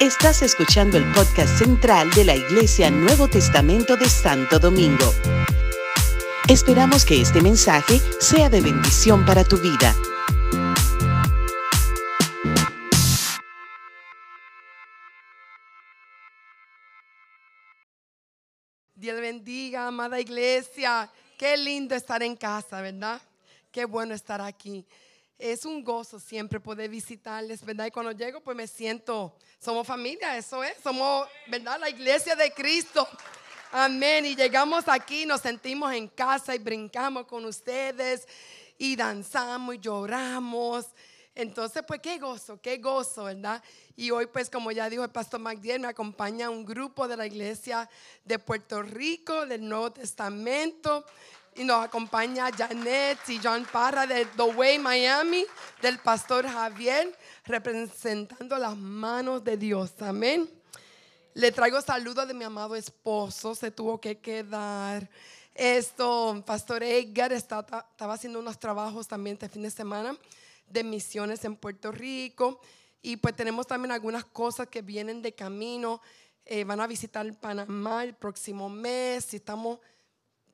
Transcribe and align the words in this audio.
Estás 0.00 0.42
escuchando 0.42 0.98
el 0.98 1.04
podcast 1.12 1.58
central 1.58 2.10
de 2.10 2.24
la 2.24 2.34
Iglesia 2.34 2.90
Nuevo 2.90 3.28
Testamento 3.28 3.96
de 3.96 4.08
Santo 4.08 4.58
Domingo. 4.58 5.12
Esperamos 6.48 7.04
que 7.04 7.20
este 7.22 7.40
mensaje 7.40 8.00
sea 8.20 8.50
de 8.50 8.60
bendición 8.60 9.24
para 9.24 9.44
tu 9.44 9.56
vida. 9.56 9.94
Dios 18.94 19.20
bendiga, 19.20 19.86
amada 19.86 20.20
iglesia. 20.20 21.10
Qué 21.38 21.56
lindo 21.56 21.94
estar 21.94 22.22
en 22.22 22.36
casa, 22.36 22.80
¿verdad? 22.80 23.20
Qué 23.70 23.84
bueno 23.84 24.14
estar 24.14 24.40
aquí. 24.40 24.86
Es 25.38 25.64
un 25.64 25.82
gozo 25.82 26.20
siempre 26.20 26.60
poder 26.60 26.88
visitarles, 26.88 27.64
¿verdad? 27.64 27.86
Y 27.86 27.90
cuando 27.90 28.12
llego, 28.12 28.40
pues 28.40 28.56
me 28.56 28.66
siento, 28.66 29.36
somos 29.58 29.86
familia, 29.86 30.36
eso 30.36 30.62
es, 30.62 30.76
somos, 30.82 31.26
¿verdad? 31.48 31.78
La 31.80 31.90
iglesia 31.90 32.36
de 32.36 32.52
Cristo. 32.52 33.06
Amén. 33.72 34.24
Y 34.26 34.36
llegamos 34.36 34.84
aquí, 34.86 35.26
nos 35.26 35.40
sentimos 35.40 35.92
en 35.92 36.06
casa 36.06 36.54
y 36.54 36.58
brincamos 36.58 37.26
con 37.26 37.44
ustedes 37.44 38.28
y 38.78 38.94
danzamos 38.94 39.74
y 39.74 39.78
lloramos. 39.78 40.86
Entonces, 41.34 41.82
pues 41.84 42.00
qué 42.00 42.18
gozo, 42.18 42.60
qué 42.60 42.78
gozo, 42.78 43.24
¿verdad? 43.24 43.60
Y 43.96 44.12
hoy, 44.12 44.26
pues 44.26 44.48
como 44.48 44.70
ya 44.70 44.88
dijo 44.88 45.02
el 45.02 45.10
pastor 45.10 45.40
MacDiel, 45.40 45.80
me 45.80 45.88
acompaña 45.88 46.48
un 46.48 46.64
grupo 46.64 47.08
de 47.08 47.16
la 47.16 47.26
iglesia 47.26 47.90
de 48.24 48.38
Puerto 48.38 48.82
Rico, 48.82 49.44
del 49.44 49.68
Nuevo 49.68 49.90
Testamento. 49.90 51.04
Y 51.56 51.64
nos 51.64 51.84
acompaña 51.84 52.50
Janet 52.50 53.18
y 53.28 53.38
John 53.42 53.64
Parra 53.70 54.06
de 54.06 54.26
The 54.26 54.42
Way 54.42 54.80
Miami, 54.80 55.44
del 55.80 55.98
pastor 55.98 56.48
Javier, 56.48 57.16
representando 57.44 58.58
las 58.58 58.76
manos 58.76 59.44
de 59.44 59.56
Dios. 59.56 59.92
Amén. 60.00 60.50
Le 61.34 61.52
traigo 61.52 61.80
saludos 61.80 62.26
de 62.26 62.34
mi 62.34 62.44
amado 62.44 62.74
esposo, 62.74 63.54
se 63.54 63.70
tuvo 63.70 64.00
que 64.00 64.18
quedar. 64.18 65.08
Esto, 65.54 66.42
Pastor 66.44 66.82
Edgar 66.82 67.32
estaba 67.32 67.86
haciendo 67.98 68.40
unos 68.40 68.58
trabajos 68.58 69.06
también 69.06 69.34
este 69.34 69.48
fin 69.48 69.62
de 69.62 69.70
semana 69.70 70.18
de 70.66 70.82
misiones 70.82 71.44
en 71.44 71.54
Puerto 71.54 71.92
Rico. 71.92 72.60
Y 73.00 73.16
pues 73.16 73.36
tenemos 73.36 73.66
también 73.66 73.92
algunas 73.92 74.24
cosas 74.24 74.66
que 74.66 74.82
vienen 74.82 75.22
de 75.22 75.34
camino. 75.34 76.00
Eh, 76.44 76.64
van 76.64 76.80
a 76.80 76.86
visitar 76.86 77.32
Panamá 77.38 78.02
el 78.02 78.14
próximo 78.14 78.68
mes 78.68 79.32
y 79.32 79.36
estamos 79.36 79.78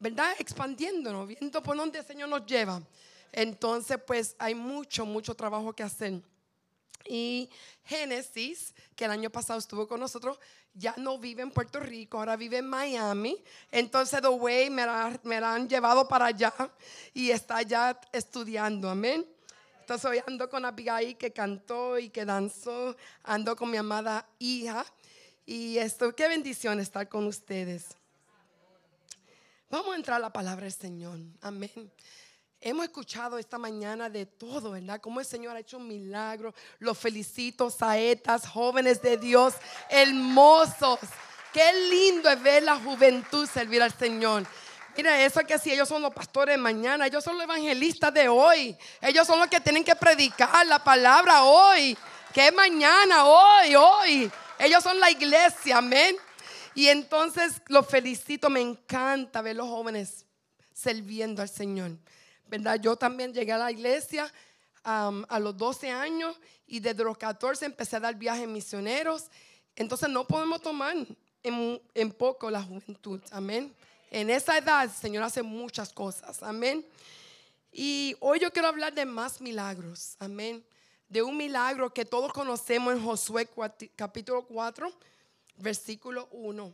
¿verdad? 0.00 0.34
Expandiéndonos, 0.38 1.28
viendo 1.28 1.62
por 1.62 1.76
dónde 1.76 2.00
el 2.00 2.06
Señor 2.06 2.28
nos 2.28 2.44
lleva. 2.46 2.82
Entonces, 3.30 3.98
pues 4.04 4.34
hay 4.38 4.54
mucho, 4.54 5.06
mucho 5.06 5.34
trabajo 5.34 5.72
que 5.72 5.82
hacer. 5.84 6.20
Y 7.06 7.48
Génesis, 7.84 8.74
que 8.96 9.04
el 9.04 9.10
año 9.10 9.30
pasado 9.30 9.58
estuvo 9.58 9.86
con 9.86 10.00
nosotros, 10.00 10.38
ya 10.74 10.94
no 10.96 11.18
vive 11.18 11.42
en 11.42 11.50
Puerto 11.50 11.80
Rico, 11.80 12.18
ahora 12.18 12.36
vive 12.36 12.58
en 12.58 12.68
Miami. 12.68 13.42
Entonces, 13.70 14.20
The 14.20 14.28
Way 14.28 14.70
me 14.70 14.86
la, 14.86 15.20
me 15.22 15.40
la 15.40 15.54
han 15.54 15.68
llevado 15.68 16.08
para 16.08 16.26
allá 16.26 16.52
y 17.12 17.30
está 17.30 17.58
allá 17.58 18.00
estudiando. 18.12 18.88
Amén. 18.88 19.26
Entonces, 19.80 20.10
hoy 20.10 20.22
ando 20.26 20.48
con 20.48 20.64
Abigail 20.64 21.16
que 21.16 21.32
cantó 21.32 21.98
y 21.98 22.08
que 22.10 22.24
danzó. 22.24 22.96
Ando 23.22 23.54
con 23.54 23.70
mi 23.70 23.76
amada 23.76 24.26
hija. 24.38 24.86
Y 25.44 25.78
esto, 25.78 26.14
qué 26.14 26.28
bendición 26.28 26.80
estar 26.80 27.08
con 27.08 27.26
ustedes. 27.26 27.99
Vamos 29.70 29.92
a 29.92 29.96
entrar 29.96 30.16
a 30.16 30.20
la 30.20 30.32
palabra 30.32 30.64
del 30.64 30.72
Señor. 30.72 31.20
Amén. 31.40 31.92
Hemos 32.60 32.84
escuchado 32.86 33.38
esta 33.38 33.56
mañana 33.56 34.10
de 34.10 34.26
todo, 34.26 34.72
¿verdad? 34.72 35.00
Cómo 35.00 35.20
el 35.20 35.26
Señor 35.26 35.54
ha 35.54 35.60
hecho 35.60 35.76
un 35.76 35.86
milagro. 35.86 36.52
Los 36.80 36.98
felicito, 36.98 37.70
saetas, 37.70 38.48
jóvenes 38.48 39.00
de 39.00 39.16
Dios, 39.16 39.54
hermosos. 39.88 40.98
Qué 41.52 41.72
lindo 41.88 42.28
es 42.28 42.42
ver 42.42 42.64
la 42.64 42.80
juventud 42.80 43.48
servir 43.48 43.80
al 43.80 43.96
Señor. 43.96 44.44
Mira, 44.96 45.22
eso 45.24 45.38
que 45.46 45.56
si 45.56 45.72
ellos 45.72 45.88
son 45.88 46.02
los 46.02 46.12
pastores 46.12 46.54
de 46.56 46.60
mañana, 46.60 47.06
ellos 47.06 47.22
son 47.22 47.36
los 47.36 47.44
evangelistas 47.44 48.12
de 48.12 48.28
hoy. 48.28 48.76
Ellos 49.00 49.24
son 49.24 49.38
los 49.38 49.46
que 49.46 49.60
tienen 49.60 49.84
que 49.84 49.94
predicar 49.94 50.66
la 50.66 50.82
palabra 50.82 51.44
hoy. 51.44 51.96
Que 52.34 52.50
mañana, 52.50 53.24
hoy, 53.24 53.76
hoy. 53.76 54.32
Ellos 54.58 54.82
son 54.82 54.98
la 54.98 55.12
iglesia, 55.12 55.78
amén. 55.78 56.16
Y 56.74 56.88
entonces 56.88 57.60
los 57.68 57.86
felicito, 57.86 58.48
me 58.48 58.60
encanta 58.60 59.42
ver 59.42 59.56
los 59.56 59.68
jóvenes 59.68 60.24
sirviendo 60.72 61.42
al 61.42 61.48
Señor. 61.48 61.92
¿Verdad? 62.46 62.80
Yo 62.80 62.96
también 62.96 63.32
llegué 63.32 63.52
a 63.52 63.58
la 63.58 63.70
iglesia 63.70 64.32
a 64.82 65.38
los 65.38 65.56
12 65.56 65.90
años 65.90 66.36
y 66.66 66.80
desde 66.80 67.04
los 67.04 67.18
14 67.18 67.66
empecé 67.66 67.96
a 67.96 68.00
dar 68.00 68.14
viajes 68.14 68.48
misioneros. 68.48 69.26
Entonces 69.76 70.08
no 70.08 70.26
podemos 70.26 70.60
tomar 70.62 70.96
en, 71.42 72.12
poco 72.12 72.50
la 72.50 72.62
juventud. 72.62 73.20
Amén. 73.30 73.74
En 74.10 74.30
esa 74.30 74.58
edad 74.58 74.84
el 74.84 74.90
Señor 74.90 75.22
hace 75.22 75.42
muchas 75.42 75.92
cosas. 75.92 76.42
Amén. 76.42 76.84
Y 77.72 78.16
hoy 78.20 78.40
yo 78.40 78.52
quiero 78.52 78.68
hablar 78.68 78.92
de 78.94 79.04
más 79.04 79.40
milagros. 79.40 80.16
Amén. 80.18 80.64
De 81.08 81.22
un 81.22 81.36
milagro 81.36 81.92
que 81.92 82.04
todos 82.04 82.32
conocemos 82.32 82.94
en 82.94 83.04
Josué 83.04 83.48
capítulo 83.96 84.46
4 84.46 84.92
versículo 85.60 86.28
1. 86.32 86.72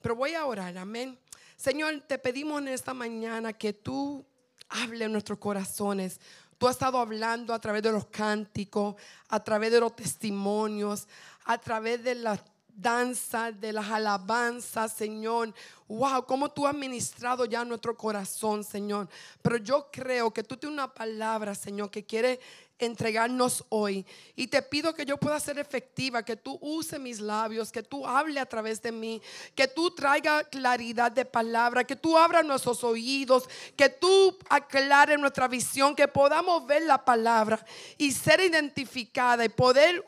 Pero 0.00 0.16
voy 0.16 0.34
a 0.34 0.44
orar, 0.44 0.76
amén. 0.78 1.18
Señor, 1.56 2.02
te 2.06 2.18
pedimos 2.18 2.60
en 2.60 2.68
esta 2.68 2.94
mañana 2.94 3.52
que 3.52 3.72
tú 3.72 4.24
hables 4.68 5.06
en 5.06 5.12
nuestros 5.12 5.38
corazones. 5.38 6.20
Tú 6.58 6.68
has 6.68 6.76
estado 6.76 6.98
hablando 6.98 7.52
a 7.52 7.60
través 7.60 7.82
de 7.82 7.92
los 7.92 8.06
cánticos, 8.06 8.96
a 9.28 9.42
través 9.42 9.72
de 9.72 9.80
los 9.80 9.94
testimonios, 9.94 11.06
a 11.44 11.58
través 11.58 12.02
de 12.02 12.14
las 12.14 12.40
danzas, 12.76 13.58
de 13.60 13.72
las 13.72 13.88
alabanzas, 13.90 14.92
Señor. 14.92 15.52
Wow, 15.88 16.26
cómo 16.26 16.50
tú 16.50 16.66
has 16.66 16.74
ministrado 16.74 17.44
ya 17.44 17.64
nuestro 17.64 17.96
corazón, 17.96 18.62
Señor. 18.62 19.08
Pero 19.42 19.56
yo 19.56 19.88
creo 19.90 20.32
que 20.32 20.42
tú 20.42 20.56
tienes 20.56 20.74
una 20.74 20.92
palabra, 20.92 21.54
Señor, 21.54 21.90
que 21.90 22.04
quiere 22.04 22.40
entregarnos 22.78 23.64
hoy. 23.68 24.04
Y 24.34 24.48
te 24.48 24.60
pido 24.62 24.94
que 24.94 25.06
yo 25.06 25.16
pueda 25.16 25.40
ser 25.40 25.58
efectiva, 25.58 26.24
que 26.24 26.36
tú 26.36 26.58
use 26.60 26.98
mis 26.98 27.20
labios, 27.20 27.72
que 27.72 27.82
tú 27.82 28.06
hable 28.06 28.38
a 28.38 28.46
través 28.46 28.82
de 28.82 28.92
mí, 28.92 29.22
que 29.54 29.66
tú 29.66 29.90
traiga 29.90 30.44
claridad 30.44 31.10
de 31.10 31.24
palabra, 31.24 31.84
que 31.84 31.96
tú 31.96 32.16
abra 32.18 32.42
nuestros 32.42 32.84
oídos, 32.84 33.48
que 33.76 33.88
tú 33.88 34.36
aclare 34.48 35.16
nuestra 35.16 35.48
visión, 35.48 35.94
que 35.94 36.08
podamos 36.08 36.66
ver 36.66 36.82
la 36.82 37.02
palabra 37.04 37.64
y 37.96 38.12
ser 38.12 38.40
identificada 38.40 39.44
y 39.44 39.48
poder 39.48 40.04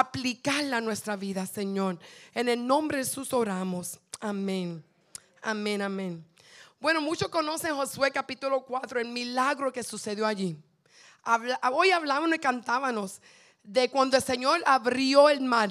aplicarla 0.00 0.78
a 0.78 0.80
nuestra 0.80 1.16
vida, 1.16 1.46
Señor. 1.46 1.98
En 2.34 2.48
el 2.48 2.66
nombre 2.66 2.98
de 2.98 3.04
Jesús 3.04 3.32
oramos. 3.32 3.98
Amén. 4.20 4.84
Amén, 5.42 5.82
amén. 5.82 6.24
Bueno, 6.80 7.00
muchos 7.00 7.28
conocen 7.28 7.74
Josué 7.74 8.10
capítulo 8.10 8.64
4, 8.64 9.00
el 9.00 9.08
milagro 9.08 9.72
que 9.72 9.82
sucedió 9.82 10.26
allí 10.26 10.58
hoy 11.72 11.90
hablábamos 11.90 12.34
y 12.34 12.38
cantábamos 12.38 13.20
de 13.62 13.90
cuando 13.90 14.16
el 14.16 14.22
Señor 14.22 14.62
abrió 14.64 15.28
el 15.28 15.40
mar. 15.40 15.70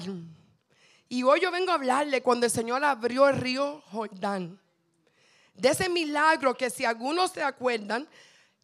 Y 1.08 1.22
hoy 1.22 1.40
yo 1.40 1.50
vengo 1.50 1.70
a 1.70 1.74
hablarle 1.74 2.22
cuando 2.22 2.46
el 2.46 2.52
Señor 2.52 2.84
abrió 2.84 3.28
el 3.28 3.36
río 3.36 3.82
Jordán. 3.90 4.60
De 5.54 5.70
ese 5.70 5.88
milagro 5.88 6.54
que 6.54 6.68
si 6.68 6.84
algunos 6.84 7.32
se 7.32 7.42
acuerdan, 7.42 8.06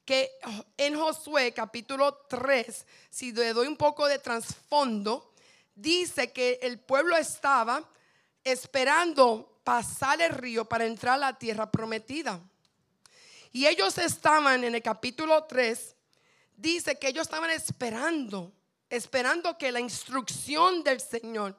que 0.05 0.31
en 0.77 0.99
Josué 0.99 1.53
capítulo 1.55 2.13
3, 2.29 2.87
si 3.09 3.33
le 3.33 3.53
doy 3.53 3.69
un 3.69 3.77
poco 3.77 4.07
de 4.09 4.19
trasfondo, 4.19 5.32
dice 5.75 6.33
que 6.33 6.59
el 6.63 6.79
pueblo 6.79 7.17
estaba 7.17 7.89
esperando 8.45 9.61
pasar 9.65 10.21
el 10.21 10.31
río 10.31 10.65
para 10.65 10.85
entrar 10.87 11.15
a 11.15 11.19
la 11.19 11.39
tierra 11.39 11.71
prometida. 11.71 12.41
Y 13.53 13.67
ellos 13.67 13.99
estaban 13.99 14.65
en 14.65 14.75
el 14.75 14.83
capítulo 14.83 15.45
3 15.45 15.97
dice 16.63 16.99
que 16.99 17.09
ellos 17.09 17.23
estaban 17.23 17.51
esperando, 17.51 18.53
esperando 18.89 19.59
que 19.59 19.73
la 19.73 19.81
instrucción 19.81 20.83
del 20.85 21.01
Señor. 21.01 21.57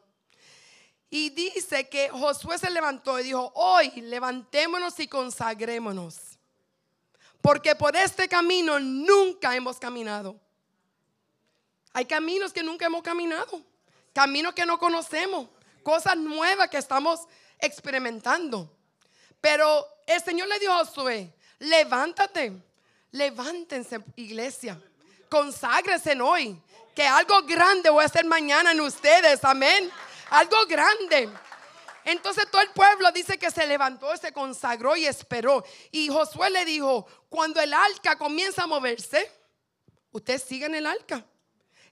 Y 1.10 1.30
dice 1.30 1.88
que 1.90 2.10
Josué 2.10 2.58
se 2.58 2.72
levantó 2.72 3.20
y 3.20 3.24
dijo, 3.24 3.52
hoy 3.56 3.92
levantémonos 4.02 5.00
y 5.00 5.08
consagrémonos. 5.08 6.40
Porque 7.42 7.76
por 7.76 7.96
este 7.96 8.28
camino 8.28 8.80
nunca 8.80 9.56
hemos 9.56 9.78
caminado. 9.78 10.40
Hay 11.92 12.06
caminos 12.06 12.52
que 12.52 12.64
nunca 12.64 12.86
hemos 12.86 13.04
caminado. 13.04 13.62
Caminos 14.14 14.54
que 14.54 14.66
no 14.66 14.80
conocemos. 14.80 15.50
Cosas 15.84 16.16
nuevas 16.16 16.70
que 16.70 16.78
estamos 16.78 17.22
experimentando. 17.60 18.72
Pero 19.42 19.86
el 20.08 20.22
Señor 20.24 20.48
le 20.48 20.60
dijo 20.60 20.72
a 20.72 20.86
Josué, 20.86 21.34
levántate, 21.60 22.54
levántense 23.12 24.00
iglesia 24.16 24.80
conságrense 25.34 26.22
hoy. 26.22 26.62
Que 26.96 27.08
algo 27.08 27.42
grande 27.42 27.90
voy 27.90 28.04
a 28.04 28.06
hacer 28.06 28.24
mañana 28.24 28.72
en 28.72 28.82
ustedes. 28.82 29.44
Amén. 29.44 29.90
Algo 30.30 30.58
grande. 30.68 31.28
Entonces 32.06 32.46
todo 32.52 32.62
el 32.62 32.70
pueblo 32.70 33.12
dice 33.12 33.40
que 33.40 33.50
se 33.50 33.66
levantó, 33.66 34.16
se 34.16 34.32
consagró 34.32 34.96
y 34.96 35.08
esperó. 35.08 35.66
Y 35.90 36.10
Josué 36.10 36.52
le 36.52 36.66
dijo, 36.66 37.08
cuando 37.30 37.60
el 37.60 37.74
arca 37.74 38.16
comienza 38.16 38.64
a 38.64 38.68
moverse, 38.68 39.32
usted 40.12 40.40
sigue 40.40 40.68
en 40.68 40.76
el 40.76 40.86
arca. 40.86 41.26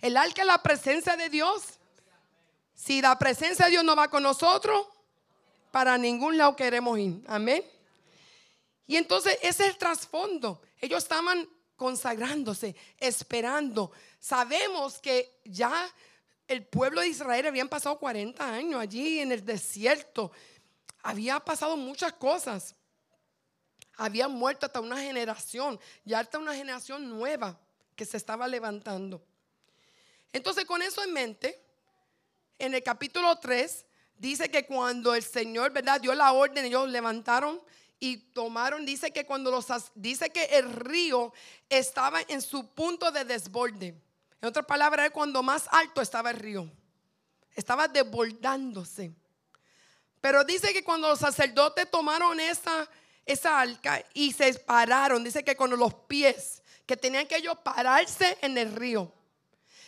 El 0.01 0.17
arca 0.17 0.41
es 0.41 0.47
la 0.47 0.61
presencia 0.61 1.17
de 1.17 1.29
Dios. 1.29 1.79
Si 2.81 2.99
la 2.99 3.15
presencia 3.19 3.65
de 3.65 3.71
Dios 3.71 3.83
no 3.83 3.95
va 3.95 4.07
con 4.07 4.23
nosotros, 4.23 4.87
para 5.69 5.99
ningún 5.99 6.35
lado 6.35 6.55
queremos 6.55 6.97
ir. 6.97 7.21
Amén. 7.27 7.63
Y 8.87 8.95
entonces 8.95 9.37
ese 9.43 9.65
es 9.65 9.69
el 9.69 9.77
trasfondo. 9.77 10.63
Ellos 10.79 11.03
estaban 11.03 11.47
consagrándose, 11.75 12.75
esperando. 12.97 13.91
Sabemos 14.19 14.97
que 14.97 15.39
ya 15.45 15.71
el 16.47 16.65
pueblo 16.65 17.01
de 17.01 17.09
Israel 17.09 17.45
habían 17.45 17.69
pasado 17.69 17.99
40 17.99 18.51
años 18.51 18.81
allí 18.81 19.19
en 19.19 19.31
el 19.31 19.45
desierto. 19.45 20.31
Había 21.03 21.39
pasado 21.39 21.77
muchas 21.77 22.13
cosas. 22.13 22.75
Había 23.95 24.27
muerto 24.27 24.65
hasta 24.65 24.81
una 24.81 24.97
generación, 24.97 25.79
ya 26.03 26.21
hasta 26.21 26.39
una 26.39 26.55
generación 26.55 27.07
nueva 27.07 27.59
que 27.95 28.05
se 28.05 28.17
estaba 28.17 28.47
levantando. 28.47 29.23
Entonces, 30.33 30.65
con 30.65 30.81
eso 30.81 31.03
en 31.03 31.13
mente, 31.13 31.70
en 32.61 32.75
el 32.75 32.83
capítulo 32.83 33.37
3 33.37 33.85
dice 34.17 34.49
que 34.51 34.67
cuando 34.67 35.15
el 35.15 35.23
Señor, 35.23 35.71
¿verdad? 35.71 35.99
Dio 35.99 36.13
la 36.13 36.31
orden, 36.31 36.63
ellos 36.63 36.87
levantaron 36.89 37.59
y 37.99 38.17
tomaron, 38.17 38.85
dice 38.85 39.11
que 39.11 39.25
cuando 39.25 39.49
los, 39.49 39.65
dice 39.95 40.29
que 40.29 40.45
el 40.45 40.71
río 40.71 41.33
estaba 41.69 42.21
en 42.27 42.41
su 42.41 42.67
punto 42.69 43.11
de 43.11 43.25
desborde. 43.25 43.95
En 44.41 44.49
otras 44.49 44.65
palabras, 44.65 45.09
cuando 45.09 45.41
más 45.41 45.67
alto 45.71 46.01
estaba 46.01 46.29
el 46.29 46.37
río. 46.37 46.71
Estaba 47.55 47.87
desbordándose. 47.87 49.11
Pero 50.19 50.43
dice 50.43 50.71
que 50.71 50.83
cuando 50.83 51.09
los 51.09 51.19
sacerdotes 51.19 51.89
tomaron 51.89 52.39
esa, 52.39 52.87
esa 53.25 53.59
arca 53.59 54.03
y 54.13 54.31
se 54.33 54.53
pararon, 54.53 55.23
dice 55.23 55.43
que 55.43 55.55
cuando 55.55 55.75
los 55.75 55.93
pies, 55.93 56.61
que 56.85 56.95
tenían 56.95 57.25
que 57.25 57.37
ellos 57.37 57.57
pararse 57.63 58.37
en 58.41 58.57
el 58.57 58.71
río. 58.75 59.11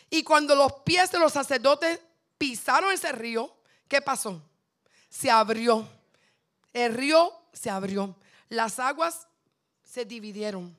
Y 0.10 0.24
cuando 0.24 0.56
los 0.56 0.74
pies 0.84 1.12
de 1.12 1.20
los 1.20 1.34
sacerdotes 1.34 2.00
pisaron 2.44 2.92
ese 2.92 3.10
río, 3.14 3.56
¿qué 3.88 4.02
pasó? 4.02 4.44
Se 5.08 5.32
abrió. 5.32 5.88
El 6.74 6.94
río 6.94 7.32
se 7.54 7.70
abrió. 7.70 8.18
Las 8.50 8.80
aguas 8.80 9.30
se 9.82 10.04
dividieron. 10.04 10.76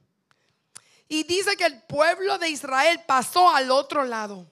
Y 1.09 1.23
dice 1.23 1.57
que 1.57 1.65
el 1.65 1.81
pueblo 1.85 2.37
de 2.37 2.51
Israel 2.51 3.01
pasó 3.07 3.49
al 3.49 3.71
otro 3.71 4.05
lado, 4.05 4.47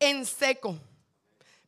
en 0.00 0.26
seco. 0.26 0.76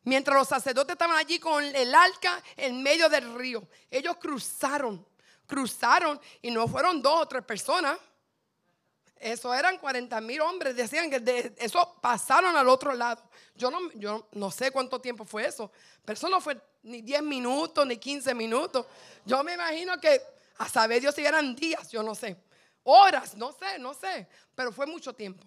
Mientras 0.03 0.35
los 0.35 0.49
sacerdotes 0.49 0.95
estaban 0.95 1.15
allí 1.15 1.39
con 1.39 1.63
el 1.63 1.95
arca 1.95 2.43
en 2.57 2.83
medio 2.83 3.07
del 3.07 3.35
río. 3.35 3.65
Ellos 3.89 4.17
cruzaron, 4.17 5.07
cruzaron 5.47 6.19
y 6.41 6.51
no 6.51 6.67
fueron 6.67 7.01
dos 7.01 7.21
o 7.21 7.25
tres 7.25 7.45
personas. 7.45 7.97
Eso 9.25 9.51
eran 9.55 9.79
40 9.79 10.21
mil 10.21 10.39
hombres. 10.41 10.75
Decían 10.75 11.09
que 11.09 11.19
de 11.19 11.51
eso 11.57 11.97
pasaron 11.99 12.55
al 12.55 12.69
otro 12.69 12.93
lado. 12.93 13.23
Yo 13.55 13.71
no, 13.71 13.91
yo 13.93 14.27
no 14.33 14.51
sé 14.51 14.69
cuánto 14.69 15.01
tiempo 15.01 15.25
fue 15.25 15.47
eso, 15.47 15.71
pero 16.05 16.13
eso 16.13 16.29
no 16.29 16.39
fue 16.39 16.61
ni 16.83 17.01
10 17.01 17.23
minutos, 17.23 17.87
ni 17.87 17.97
15 17.97 18.35
minutos. 18.35 18.85
Yo 19.25 19.43
me 19.43 19.55
imagino 19.55 19.99
que 19.99 20.21
a 20.59 20.69
saber 20.69 21.01
Dios 21.01 21.15
si 21.15 21.25
eran 21.25 21.55
días, 21.55 21.89
yo 21.89 22.03
no 22.03 22.13
sé. 22.13 22.37
Horas, 22.83 23.33
no 23.33 23.51
sé, 23.51 23.79
no 23.79 23.95
sé. 23.95 24.27
Pero 24.53 24.71
fue 24.71 24.85
mucho 24.85 25.11
tiempo. 25.11 25.43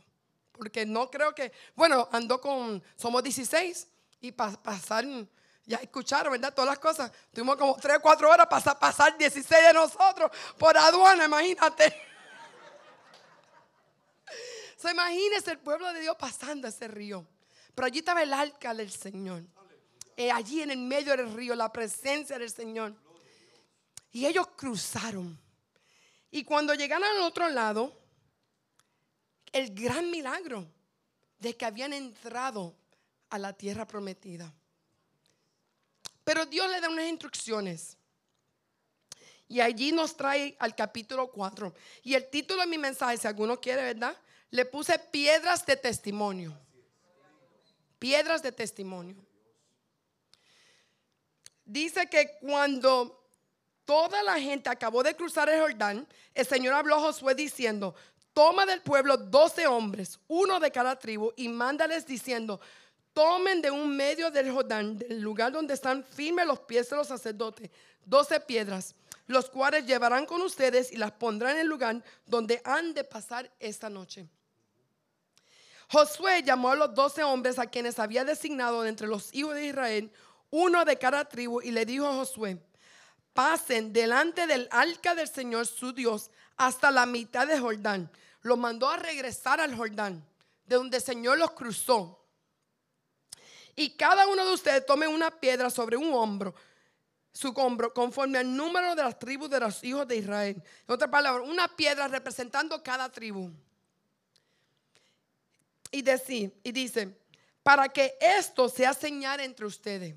Porque 0.50 0.84
no 0.84 1.08
creo 1.08 1.32
que, 1.32 1.52
bueno, 1.76 2.08
andó 2.10 2.40
con, 2.40 2.82
somos 2.96 3.22
16 3.22 3.86
y 4.22 4.32
pasar, 4.32 5.04
ya 5.66 5.76
escucharon, 5.76 6.32
¿verdad? 6.32 6.52
Todas 6.52 6.70
las 6.70 6.80
cosas. 6.80 7.12
Tuvimos 7.32 7.56
como 7.56 7.76
3 7.76 7.98
o 7.98 8.00
4 8.00 8.28
horas 8.28 8.48
para 8.48 8.76
pasar 8.76 9.16
16 9.16 9.66
de 9.68 9.72
nosotros 9.72 10.32
por 10.58 10.76
aduana, 10.76 11.26
imagínate. 11.26 12.07
Se 14.88 14.92
imagínese 14.92 15.50
el 15.50 15.58
pueblo 15.58 15.92
de 15.92 16.00
Dios 16.00 16.16
pasando 16.18 16.66
ese 16.66 16.88
río. 16.88 17.26
Pero 17.74 17.84
allí 17.84 17.98
estaba 17.98 18.22
el 18.22 18.32
arca 18.32 18.72
del 18.72 18.90
Señor. 18.90 19.44
Eh, 20.16 20.32
allí 20.32 20.62
en 20.62 20.70
el 20.70 20.78
medio 20.78 21.14
del 21.14 21.30
río, 21.34 21.54
la 21.54 21.70
presencia 21.70 22.38
del 22.38 22.50
Señor. 22.50 22.94
Y 24.12 24.24
ellos 24.24 24.46
cruzaron. 24.56 25.38
Y 26.30 26.42
cuando 26.42 26.72
llegaron 26.72 27.04
al 27.06 27.20
otro 27.20 27.50
lado, 27.50 28.00
el 29.52 29.74
gran 29.74 30.10
milagro 30.10 30.66
de 31.38 31.54
que 31.54 31.66
habían 31.66 31.92
entrado 31.92 32.74
a 33.28 33.38
la 33.38 33.52
tierra 33.52 33.86
prometida. 33.86 34.50
Pero 36.24 36.46
Dios 36.46 36.70
le 36.70 36.80
da 36.80 36.88
unas 36.88 37.08
instrucciones. 37.08 37.98
Y 39.48 39.60
allí 39.60 39.92
nos 39.92 40.16
trae 40.16 40.56
al 40.58 40.74
capítulo 40.74 41.30
4. 41.30 41.74
Y 42.04 42.14
el 42.14 42.30
título 42.30 42.62
de 42.62 42.68
mi 42.68 42.78
mensaje, 42.78 43.18
si 43.18 43.26
alguno 43.26 43.60
quiere, 43.60 43.82
¿verdad? 43.82 44.16
Le 44.50 44.64
puse 44.64 44.98
piedras 44.98 45.64
de 45.66 45.76
testimonio 45.76 46.56
piedras 47.98 48.42
de 48.42 48.52
testimonio. 48.52 49.16
Dice 51.64 52.08
que 52.08 52.38
cuando 52.40 53.28
toda 53.84 54.22
la 54.22 54.40
gente 54.40 54.70
acabó 54.70 55.02
de 55.02 55.14
cruzar 55.14 55.48
el 55.48 55.60
Jordán, 55.60 56.06
el 56.34 56.46
Señor 56.46 56.74
habló 56.74 56.96
a 56.96 57.00
Josué 57.00 57.34
diciendo, 57.34 57.94
toma 58.32 58.64
del 58.64 58.80
pueblo 58.82 59.16
doce 59.16 59.66
hombres, 59.66 60.18
uno 60.28 60.60
de 60.60 60.70
cada 60.70 60.98
tribu, 60.98 61.32
y 61.36 61.48
mándales 61.48 62.06
diciendo, 62.06 62.60
tomen 63.12 63.60
de 63.60 63.70
un 63.70 63.94
medio 63.94 64.30
del 64.30 64.50
Jordán, 64.50 64.96
del 64.96 65.20
lugar 65.20 65.52
donde 65.52 65.74
están 65.74 66.04
firmes 66.04 66.46
los 66.46 66.60
pies 66.60 66.88
de 66.88 66.96
los 66.96 67.08
sacerdotes, 67.08 67.70
doce 68.04 68.40
piedras, 68.40 68.94
los 69.26 69.50
cuales 69.50 69.84
llevarán 69.84 70.24
con 70.24 70.40
ustedes 70.40 70.90
y 70.90 70.96
las 70.96 71.12
pondrán 71.12 71.54
en 71.54 71.60
el 71.60 71.66
lugar 71.66 72.02
donde 72.24 72.62
han 72.64 72.94
de 72.94 73.04
pasar 73.04 73.50
esta 73.58 73.90
noche. 73.90 74.26
Josué 75.90 76.42
llamó 76.42 76.70
a 76.70 76.76
los 76.76 76.94
doce 76.94 77.22
hombres 77.22 77.58
a 77.58 77.66
quienes 77.66 77.98
había 77.98 78.24
designado 78.24 78.84
entre 78.84 79.06
los 79.06 79.32
hijos 79.34 79.54
de 79.54 79.66
Israel, 79.66 80.12
uno 80.50 80.84
de 80.84 80.98
cada 80.98 81.26
tribu, 81.26 81.62
y 81.62 81.70
le 81.70 81.86
dijo 81.86 82.06
a 82.06 82.14
Josué, 82.14 82.62
pasen 83.32 83.92
delante 83.92 84.46
del 84.46 84.68
arca 84.70 85.14
del 85.14 85.28
Señor 85.28 85.66
su 85.66 85.92
Dios 85.92 86.30
hasta 86.56 86.90
la 86.90 87.06
mitad 87.06 87.46
de 87.46 87.58
Jordán. 87.58 88.10
Los 88.42 88.58
mandó 88.58 88.88
a 88.88 88.98
regresar 88.98 89.60
al 89.60 89.74
Jordán, 89.74 90.24
de 90.66 90.76
donde 90.76 90.98
el 90.98 91.02
Señor 91.02 91.38
los 91.38 91.52
cruzó. 91.52 92.22
Y 93.74 93.96
cada 93.96 94.26
uno 94.26 94.44
de 94.44 94.52
ustedes 94.52 94.84
tome 94.84 95.08
una 95.08 95.30
piedra 95.30 95.70
sobre 95.70 95.96
un 95.96 96.12
hombro, 96.12 96.54
su 97.32 97.48
hombro, 97.50 97.94
conforme 97.94 98.38
al 98.38 98.56
número 98.56 98.94
de 98.94 99.04
las 99.04 99.18
tribus 99.18 99.48
de 99.48 99.60
los 99.60 99.82
hijos 99.84 100.06
de 100.06 100.16
Israel. 100.16 100.62
En 100.86 100.94
otra 100.94 101.10
palabra, 101.10 101.42
una 101.42 101.68
piedra 101.68 102.08
representando 102.08 102.82
cada 102.82 103.10
tribu 103.10 103.50
y 105.90 106.02
decir, 106.02 106.58
y 106.62 106.72
dice, 106.72 107.16
para 107.62 107.88
que 107.88 108.16
esto 108.20 108.68
sea 108.68 108.94
señal 108.94 109.40
entre 109.40 109.66
ustedes. 109.66 110.14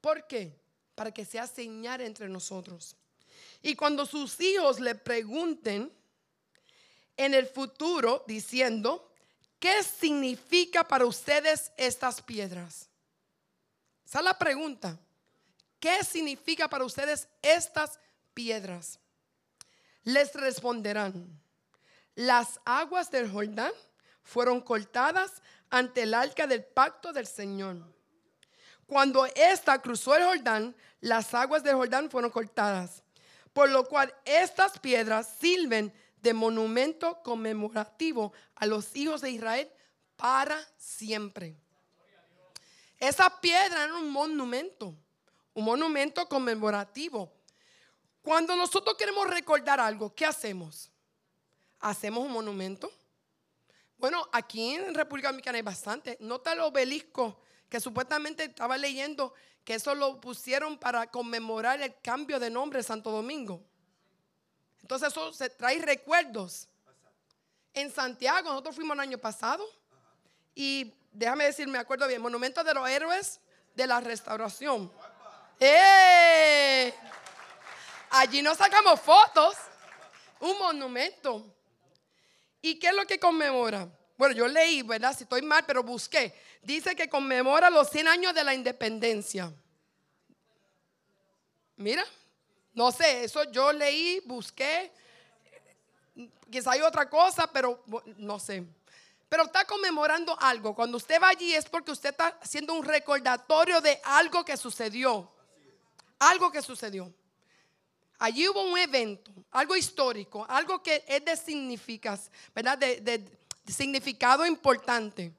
¿Por 0.00 0.26
qué? 0.26 0.58
Para 0.94 1.12
que 1.12 1.24
sea 1.24 1.46
señal 1.46 2.00
entre 2.00 2.28
nosotros. 2.28 2.96
Y 3.62 3.76
cuando 3.76 4.04
sus 4.04 4.40
hijos 4.40 4.80
le 4.80 4.94
pregunten 4.94 5.92
en 7.16 7.34
el 7.34 7.46
futuro 7.46 8.24
diciendo, 8.26 9.12
¿qué 9.58 9.82
significa 9.82 10.82
para 10.82 11.06
ustedes 11.06 11.70
estas 11.76 12.20
piedras? 12.20 12.88
Esa 14.04 14.18
es 14.18 14.24
la 14.24 14.38
pregunta. 14.38 14.98
¿Qué 15.78 16.02
significa 16.04 16.68
para 16.68 16.84
ustedes 16.84 17.28
estas 17.40 17.98
piedras? 18.34 18.98
Les 20.04 20.34
responderán, 20.34 21.40
las 22.14 22.60
aguas 22.64 23.10
del 23.10 23.30
Jordán 23.30 23.72
fueron 24.22 24.60
cortadas 24.60 25.42
ante 25.70 26.02
el 26.02 26.14
arca 26.14 26.46
del 26.46 26.64
pacto 26.64 27.12
del 27.12 27.26
Señor. 27.26 27.76
Cuando 28.86 29.24
ésta 29.26 29.80
cruzó 29.80 30.14
el 30.14 30.24
Jordán, 30.24 30.76
las 31.00 31.32
aguas 31.34 31.62
del 31.62 31.76
Jordán 31.76 32.10
fueron 32.10 32.30
cortadas, 32.30 33.02
por 33.52 33.70
lo 33.70 33.84
cual 33.84 34.14
estas 34.24 34.78
piedras 34.78 35.34
sirven 35.40 35.92
de 36.20 36.34
monumento 36.34 37.22
conmemorativo 37.22 38.32
a 38.54 38.66
los 38.66 38.94
hijos 38.94 39.22
de 39.22 39.30
Israel 39.30 39.70
para 40.16 40.58
siempre. 40.76 41.56
Esa 42.98 43.40
piedra 43.40 43.84
era 43.84 43.94
un 43.96 44.10
monumento, 44.10 44.94
un 45.54 45.64
monumento 45.64 46.28
conmemorativo. 46.28 47.32
Cuando 48.22 48.54
nosotros 48.54 48.96
queremos 48.96 49.28
recordar 49.28 49.80
algo, 49.80 50.14
¿qué 50.14 50.24
hacemos? 50.24 50.88
Hacemos 51.80 52.24
un 52.24 52.30
monumento 52.30 52.92
bueno, 54.02 54.28
aquí 54.32 54.74
en 54.74 54.96
República 54.96 55.28
Dominicana 55.28 55.58
hay 55.58 55.62
bastante. 55.62 56.16
Nota 56.18 56.54
el 56.54 56.58
obelisco 56.58 57.38
que 57.68 57.78
supuestamente 57.78 58.42
estaba 58.42 58.76
leyendo 58.76 59.32
que 59.64 59.74
eso 59.74 59.94
lo 59.94 60.20
pusieron 60.20 60.76
para 60.76 61.06
conmemorar 61.06 61.80
el 61.80 61.94
cambio 62.00 62.40
de 62.40 62.50
nombre 62.50 62.80
de 62.80 62.82
Santo 62.82 63.12
Domingo. 63.12 63.62
Entonces 64.80 65.06
eso 65.10 65.32
se 65.32 65.50
trae 65.50 65.78
recuerdos. 65.78 66.66
En 67.74 67.92
Santiago, 67.92 68.48
nosotros 68.48 68.74
fuimos 68.74 68.96
el 68.96 69.02
año 69.02 69.18
pasado 69.18 69.64
y 70.52 70.92
déjame 71.12 71.44
decir, 71.44 71.68
me 71.68 71.78
acuerdo 71.78 72.08
bien, 72.08 72.20
Monumento 72.20 72.64
de 72.64 72.74
los 72.74 72.88
Héroes 72.88 73.38
de 73.72 73.86
la 73.86 74.00
Restauración. 74.00 74.90
¡Eh! 75.60 76.92
Allí 78.10 78.42
nos 78.42 78.58
sacamos 78.58 78.98
fotos, 78.98 79.54
un 80.40 80.58
monumento. 80.58 81.46
¿Y 82.62 82.78
qué 82.78 82.88
es 82.88 82.94
lo 82.94 83.04
que 83.06 83.18
conmemora? 83.18 83.88
bueno, 84.22 84.36
yo 84.36 84.46
leí, 84.46 84.82
¿verdad? 84.82 85.16
Si 85.16 85.24
estoy 85.24 85.42
mal, 85.42 85.64
pero 85.66 85.82
busqué. 85.82 86.32
Dice 86.62 86.94
que 86.94 87.08
conmemora 87.08 87.68
los 87.70 87.90
100 87.90 88.06
años 88.06 88.32
de 88.32 88.44
la 88.44 88.54
independencia. 88.54 89.52
Mira, 91.74 92.04
no 92.72 92.92
sé, 92.92 93.24
eso 93.24 93.50
yo 93.50 93.72
leí, 93.72 94.20
busqué. 94.24 94.92
Quizá 96.48 96.70
hay 96.70 96.82
otra 96.82 97.10
cosa, 97.10 97.50
pero 97.52 97.82
no 98.18 98.38
sé. 98.38 98.64
Pero 99.28 99.42
está 99.42 99.64
conmemorando 99.64 100.38
algo. 100.40 100.72
Cuando 100.72 100.98
usted 100.98 101.20
va 101.20 101.30
allí 101.30 101.52
es 101.54 101.64
porque 101.68 101.90
usted 101.90 102.10
está 102.10 102.38
haciendo 102.40 102.74
un 102.74 102.84
recordatorio 102.84 103.80
de 103.80 104.00
algo 104.04 104.44
que 104.44 104.56
sucedió. 104.56 105.32
Algo 106.20 106.52
que 106.52 106.62
sucedió. 106.62 107.12
Allí 108.24 108.48
hubo 108.48 108.62
un 108.62 108.78
evento, 108.78 109.32
algo 109.50 109.74
histórico, 109.74 110.46
algo 110.48 110.80
que 110.80 111.02
es 111.08 111.24
de 111.24 111.36
significas, 111.36 112.30
¿verdad? 112.54 112.78
de 112.78 113.24
significado 113.66 114.46
importante. 114.46 115.32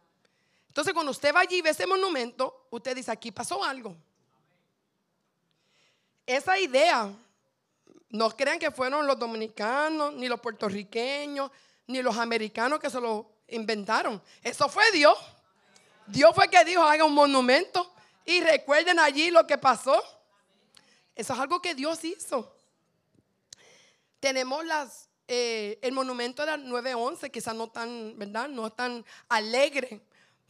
Entonces, 0.67 0.93
cuando 0.93 1.13
usted 1.13 1.33
va 1.33 1.39
allí 1.39 1.59
y 1.59 1.61
ve 1.61 1.69
ese 1.69 1.87
monumento, 1.87 2.67
usted 2.71 2.93
dice, 2.93 3.09
aquí 3.09 3.31
pasó 3.31 3.63
algo. 3.63 3.95
Esa 6.25 6.59
idea, 6.59 7.09
no 8.09 8.29
crean 8.31 8.59
que 8.59 8.69
fueron 8.69 9.07
los 9.07 9.17
dominicanos, 9.17 10.13
ni 10.15 10.27
los 10.27 10.41
puertorriqueños, 10.41 11.51
ni 11.87 12.01
los 12.01 12.17
americanos 12.17 12.81
que 12.81 12.89
se 12.89 12.99
lo 12.99 13.31
inventaron. 13.47 14.21
Eso 14.41 14.67
fue 14.67 14.91
Dios. 14.91 15.17
Dios 16.05 16.35
fue 16.35 16.49
que 16.49 16.65
dijo, 16.65 16.83
haga 16.83 17.05
un 17.05 17.13
monumento 17.13 17.93
y 18.25 18.41
recuerden 18.41 18.99
allí 18.99 19.31
lo 19.31 19.47
que 19.47 19.57
pasó. 19.57 20.03
Eso 21.15 21.31
es 21.31 21.39
algo 21.39 21.61
que 21.61 21.75
Dios 21.75 22.03
hizo. 22.03 22.52
Tenemos 24.23 24.65
las 24.65 25.09
eh, 25.27 25.79
el 25.81 25.91
monumento 25.91 26.43
era 26.43 26.55
911, 26.55 27.29
quizás 27.29 27.53
no 27.53 27.67
tan, 27.67 28.17
¿verdad? 28.17 28.47
No 28.47 28.71
tan 28.71 29.03
alegre. 29.27 29.99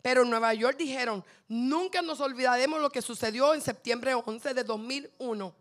Pero 0.04 0.22
en 0.22 0.30
Nueva 0.30 0.54
York 0.54 0.78
dijeron, 0.78 1.26
nunca 1.48 2.04
nos 2.04 2.20
olvidaremos 2.20 2.80
lo 2.80 2.92
que 2.92 3.02
sucedió 3.02 3.56
en 3.56 3.62
septiembre 3.62 4.14
11 4.14 4.54
de 4.54 4.64
2001. 4.64 5.56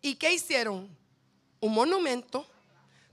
¿Y 0.00 0.16
qué 0.16 0.32
hicieron? 0.32 0.90
Un 1.60 1.72
monumento 1.72 2.44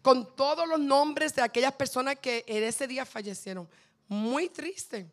con 0.01 0.35
todos 0.35 0.67
los 0.67 0.79
nombres 0.79 1.35
de 1.35 1.43
aquellas 1.43 1.73
personas 1.73 2.17
que 2.17 2.43
en 2.47 2.63
ese 2.63 2.87
día 2.87 3.05
fallecieron. 3.05 3.69
Muy 4.07 4.49
triste. 4.49 5.05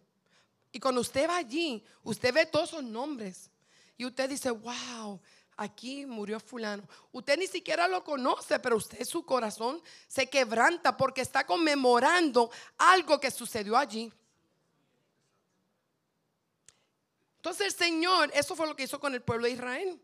Y 0.73 0.81
cuando 0.81 1.03
usted 1.03 1.29
va 1.29 1.37
allí, 1.37 1.85
usted 2.03 2.33
ve 2.33 2.47
todos 2.47 2.71
esos 2.71 2.85
nombres. 2.85 3.51
Y 3.99 4.07
usted 4.07 4.31
dice, 4.31 4.51
wow, 4.51 5.21
aquí 5.57 6.07
murió 6.07 6.39
fulano. 6.39 6.83
Usted 7.13 7.39
ni 7.39 7.47
siquiera 7.47 7.89
lo 7.89 8.05
conoce, 8.05 8.59
pero 8.59 8.77
usted 8.77 9.05
su 9.05 9.25
corazón 9.25 9.83
se 10.07 10.29
quebranta 10.29 10.97
porque 10.97 11.23
está 11.23 11.47
conmemorando 11.47 12.51
algo 12.79 13.19
que 13.19 13.31
sucedió 13.31 13.77
allí. 13.77 14.13
Entonces 17.37 17.67
el 17.67 17.73
Señor, 17.73 18.31
eso 18.35 18.57
fue 18.57 18.67
lo 18.67 18.75
que 18.75 18.83
hizo 18.85 18.99
con 18.99 19.15
el 19.15 19.23
pueblo 19.23 19.47
de 19.47 19.53
Israel. 19.53 20.01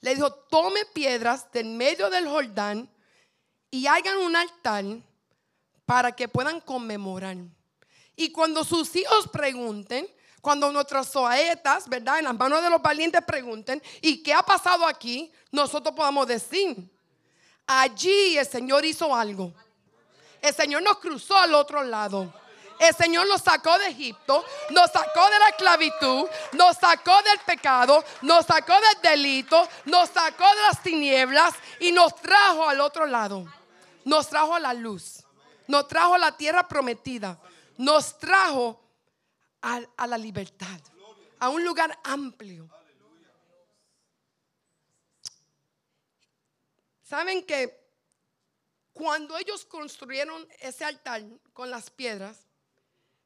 Le 0.00 0.14
dijo, 0.14 0.32
tome 0.32 0.84
piedras 0.86 1.50
del 1.52 1.66
medio 1.66 2.10
del 2.10 2.26
Jordán 2.26 2.90
y 3.70 3.86
hagan 3.86 4.18
un 4.18 4.34
altar 4.34 4.84
para 5.84 6.12
que 6.12 6.28
puedan 6.28 6.60
conmemorar. 6.60 7.36
Y 8.16 8.32
cuando 8.32 8.64
sus 8.64 8.94
hijos 8.96 9.28
pregunten, 9.28 10.08
cuando 10.40 10.72
nuestras 10.72 11.08
soetas, 11.08 11.88
¿verdad? 11.88 12.18
En 12.18 12.24
las 12.24 12.34
manos 12.34 12.62
de 12.62 12.70
los 12.70 12.80
valientes 12.80 13.20
pregunten, 13.26 13.82
¿y 14.00 14.22
qué 14.22 14.32
ha 14.32 14.42
pasado 14.42 14.86
aquí? 14.86 15.30
Nosotros 15.50 15.94
podamos 15.94 16.26
decir, 16.26 16.76
allí 17.66 18.38
el 18.38 18.46
Señor 18.46 18.84
hizo 18.84 19.14
algo. 19.14 19.52
El 20.40 20.54
Señor 20.54 20.82
nos 20.82 20.98
cruzó 20.98 21.36
al 21.36 21.54
otro 21.54 21.82
lado. 21.82 22.32
El 22.78 22.94
Señor 22.94 23.28
nos 23.28 23.42
sacó 23.42 23.78
de 23.78 23.88
Egipto, 23.88 24.42
nos 24.70 24.90
sacó 24.90 25.28
de 25.28 25.38
la 25.38 25.48
esclavitud, 25.50 26.26
nos 26.52 26.78
sacó 26.78 27.14
del 27.22 27.38
pecado, 27.44 28.02
nos 28.22 28.46
sacó 28.46 28.72
del 28.72 29.02
delito, 29.02 29.68
nos 29.84 30.08
sacó 30.08 30.44
de 30.44 30.62
las 30.62 30.82
tinieblas 30.82 31.52
y 31.78 31.92
nos 31.92 32.16
trajo 32.16 32.66
al 32.66 32.80
otro 32.80 33.04
lado. 33.04 33.46
Nos 34.02 34.30
trajo 34.30 34.54
a 34.54 34.60
la 34.60 34.72
luz, 34.72 35.22
nos 35.66 35.86
trajo 35.88 36.14
a 36.14 36.18
la 36.18 36.34
tierra 36.38 36.66
prometida, 36.66 37.38
nos 37.76 38.18
trajo 38.18 38.80
a, 39.62 40.06
la 40.06 40.18
libertad, 40.18 40.80
a 41.38 41.48
un 41.48 41.64
lugar 41.64 41.98
amplio. 42.04 42.68
Saben 47.02 47.44
que 47.44 47.78
cuando 48.92 49.36
ellos 49.36 49.64
construyeron 49.64 50.46
ese 50.60 50.84
altar 50.84 51.24
con 51.52 51.70
las 51.70 51.90
piedras, 51.90 52.46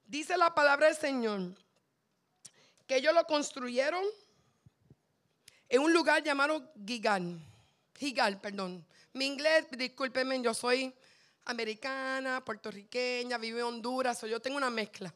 dice 0.07 0.37
la 0.37 0.55
palabra 0.55 0.87
del 0.87 0.97
Señor 0.97 1.55
que 2.87 2.97
ellos 2.97 3.15
lo 3.15 3.27
construyeron 3.27 4.05
en 5.69 5.81
un 5.81 5.93
lugar 5.93 6.23
llamado 6.23 6.73
Gigal. 6.87 7.41
Gigal, 7.99 8.41
perdón. 8.41 8.87
Mi 9.13 9.27
inglés, 9.27 9.67
discúlpenme, 9.71 10.43
yo 10.43 10.53
soy 10.53 10.95
americana, 11.47 12.45
puertorriqueña, 12.45 13.39
vivo 13.39 13.59
en 13.59 13.65
Honduras, 13.65 14.23
o 14.23 14.27
yo 14.27 14.41
tengo 14.41 14.57
una 14.57 14.71
mezcla. 14.71 15.13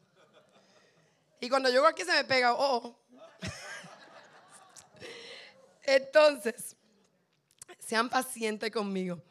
Y 1.39 1.49
cuando 1.49 1.69
llego 1.69 1.87
aquí 1.87 2.03
se 2.03 2.11
me 2.11 2.23
pega, 2.23 2.53
oh. 2.53 2.97
Entonces, 5.83 6.75
sean 7.79 8.09
pacientes 8.09 8.69
conmigo. 8.71 9.21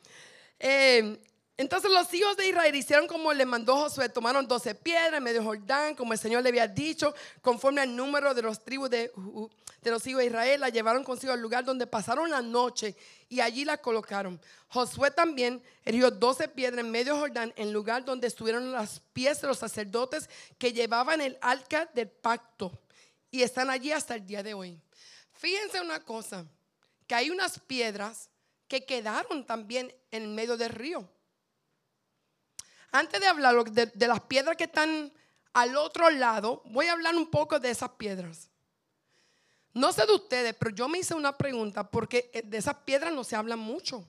Eh, 0.58 1.20
entonces 1.58 1.90
los 1.90 2.14
hijos 2.14 2.36
de 2.36 2.46
Israel 2.46 2.72
hicieron 2.76 3.08
como 3.08 3.32
le 3.34 3.44
mandó 3.44 3.74
Josué, 3.74 4.08
tomaron 4.08 4.46
12 4.46 4.76
piedras 4.76 5.14
en 5.14 5.24
medio 5.24 5.42
Jordán, 5.42 5.96
como 5.96 6.12
el 6.12 6.18
Señor 6.20 6.44
le 6.44 6.50
había 6.50 6.68
dicho, 6.68 7.12
conforme 7.42 7.80
al 7.80 7.96
número 7.96 8.32
de 8.32 8.42
los 8.42 8.64
tribus 8.64 8.88
de, 8.88 9.10
los 9.82 10.06
hijos 10.06 10.20
de 10.20 10.26
Israel, 10.26 10.60
la 10.60 10.68
llevaron 10.68 11.02
consigo 11.02 11.32
al 11.32 11.40
lugar 11.40 11.64
donde 11.64 11.88
pasaron 11.88 12.30
la 12.30 12.40
noche 12.42 12.94
y 13.28 13.40
allí 13.40 13.64
la 13.64 13.76
colocaron. 13.76 14.40
Josué 14.68 15.10
también 15.10 15.60
erigió 15.84 16.12
12 16.12 16.46
piedras 16.46 16.84
en 16.84 16.92
medio 16.92 17.18
Jordán, 17.18 17.52
en 17.56 17.72
lugar 17.72 18.04
donde 18.04 18.28
estuvieron 18.28 18.70
las 18.70 19.00
pies 19.12 19.40
de 19.40 19.48
los 19.48 19.58
sacerdotes 19.58 20.30
que 20.58 20.72
llevaban 20.72 21.20
el 21.20 21.36
arca 21.40 21.90
del 21.92 22.08
pacto 22.08 22.70
y 23.32 23.42
están 23.42 23.68
allí 23.68 23.90
hasta 23.90 24.14
el 24.14 24.24
día 24.24 24.44
de 24.44 24.54
hoy. 24.54 24.80
Fíjense 25.32 25.80
una 25.80 26.04
cosa, 26.04 26.46
que 27.08 27.16
hay 27.16 27.30
unas 27.30 27.58
piedras 27.58 28.30
que 28.68 28.84
quedaron 28.84 29.44
también 29.44 29.92
en 30.12 30.36
medio 30.36 30.56
del 30.56 30.70
río. 30.70 31.17
Antes 32.90 33.20
de 33.20 33.26
hablar 33.26 33.64
de, 33.64 34.06
las 34.06 34.20
piedras 34.22 34.56
que 34.56 34.64
están 34.64 35.12
al 35.52 35.76
otro 35.76 36.10
lado, 36.10 36.62
voy 36.66 36.86
a 36.86 36.92
hablar 36.92 37.14
un 37.14 37.30
poco 37.30 37.58
de 37.58 37.70
esas 37.70 37.90
piedras. 37.90 38.48
No 39.74 39.92
sé 39.92 40.06
de 40.06 40.14
ustedes, 40.14 40.54
pero 40.54 40.70
yo 40.70 40.88
me 40.88 40.98
hice 40.98 41.14
una 41.14 41.36
pregunta 41.36 41.90
porque 41.90 42.30
de 42.44 42.58
esas 42.58 42.76
piedras 42.78 43.12
no 43.12 43.24
se 43.24 43.36
habla 43.36 43.56
mucho. 43.56 44.04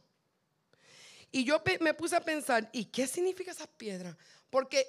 Y 1.32 1.44
yo 1.44 1.62
me 1.82 1.94
puse 1.94 2.16
a 2.16 2.22
pensar, 2.22 2.70
¿y 2.72 2.86
qué 2.86 3.06
significa 3.06 3.52
esas 3.52 3.68
piedras? 3.68 4.16
Porque 4.50 4.88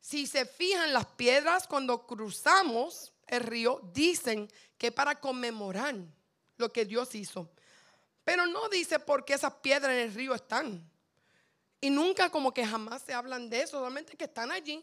si 0.00 0.26
se 0.26 0.46
fijan, 0.46 0.92
las 0.92 1.06
piedras 1.06 1.66
cuando 1.66 2.06
cruzamos 2.06 3.12
el 3.26 3.40
río 3.40 3.80
dicen 3.92 4.50
que 4.78 4.92
para 4.92 5.20
conmemorar 5.20 5.96
lo 6.56 6.72
que 6.72 6.84
Dios 6.84 7.14
hizo. 7.14 7.50
Pero 8.22 8.46
no 8.46 8.68
dice 8.68 8.98
por 8.98 9.24
qué 9.24 9.34
esas 9.34 9.54
piedras 9.54 9.92
en 9.92 9.98
el 9.98 10.14
río 10.14 10.34
están. 10.34 10.90
Y 11.84 11.90
nunca 11.90 12.30
como 12.30 12.54
que 12.54 12.64
jamás 12.64 13.02
se 13.02 13.12
hablan 13.12 13.50
de 13.50 13.60
eso, 13.60 13.72
solamente 13.72 14.16
que 14.16 14.24
están 14.24 14.50
allí. 14.50 14.82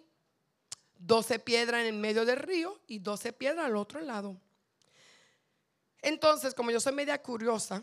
12 0.99 1.39
piedras 1.39 1.81
en 1.81 1.87
el 1.87 1.93
medio 1.99 2.25
del 2.25 2.37
río 2.37 2.79
y 2.85 2.99
12 2.99 3.33
piedras 3.33 3.65
al 3.65 3.75
otro 3.75 4.01
lado. 4.01 4.39
Entonces, 5.99 6.53
como 6.53 6.69
yo 6.69 6.79
soy 6.79 6.93
media 6.93 7.19
curiosa, 7.19 7.81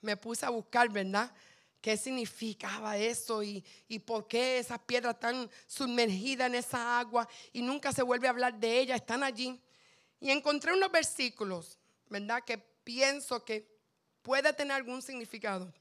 me 0.00 0.16
puse 0.16 0.46
a 0.46 0.50
buscar, 0.50 0.88
¿verdad? 0.88 1.34
¿Qué 1.80 1.96
significaba 1.96 2.96
eso 2.96 3.42
y, 3.42 3.64
por 4.06 4.28
qué 4.28 4.60
esas 4.60 4.78
piedras 4.82 5.14
están 5.14 5.50
sumergidas 5.66 6.46
en 6.46 6.54
esa 6.54 7.00
agua 7.00 7.28
y 7.52 7.60
nunca 7.60 7.92
se 7.92 8.04
vuelve 8.04 8.28
a 8.28 8.30
hablar 8.30 8.54
de 8.54 8.78
ellas? 8.78 9.00
Están 9.00 9.24
allí. 9.24 9.60
Y 10.20 10.30
encontré 10.30 10.72
unos 10.72 10.92
versículos, 10.92 11.76
¿verdad? 12.08 12.44
Que 12.44 12.56
pienso 12.56 13.44
que 13.44 13.66
puede 14.22 14.52
tener 14.52 14.76
algún 14.76 15.02
significado. 15.02 15.74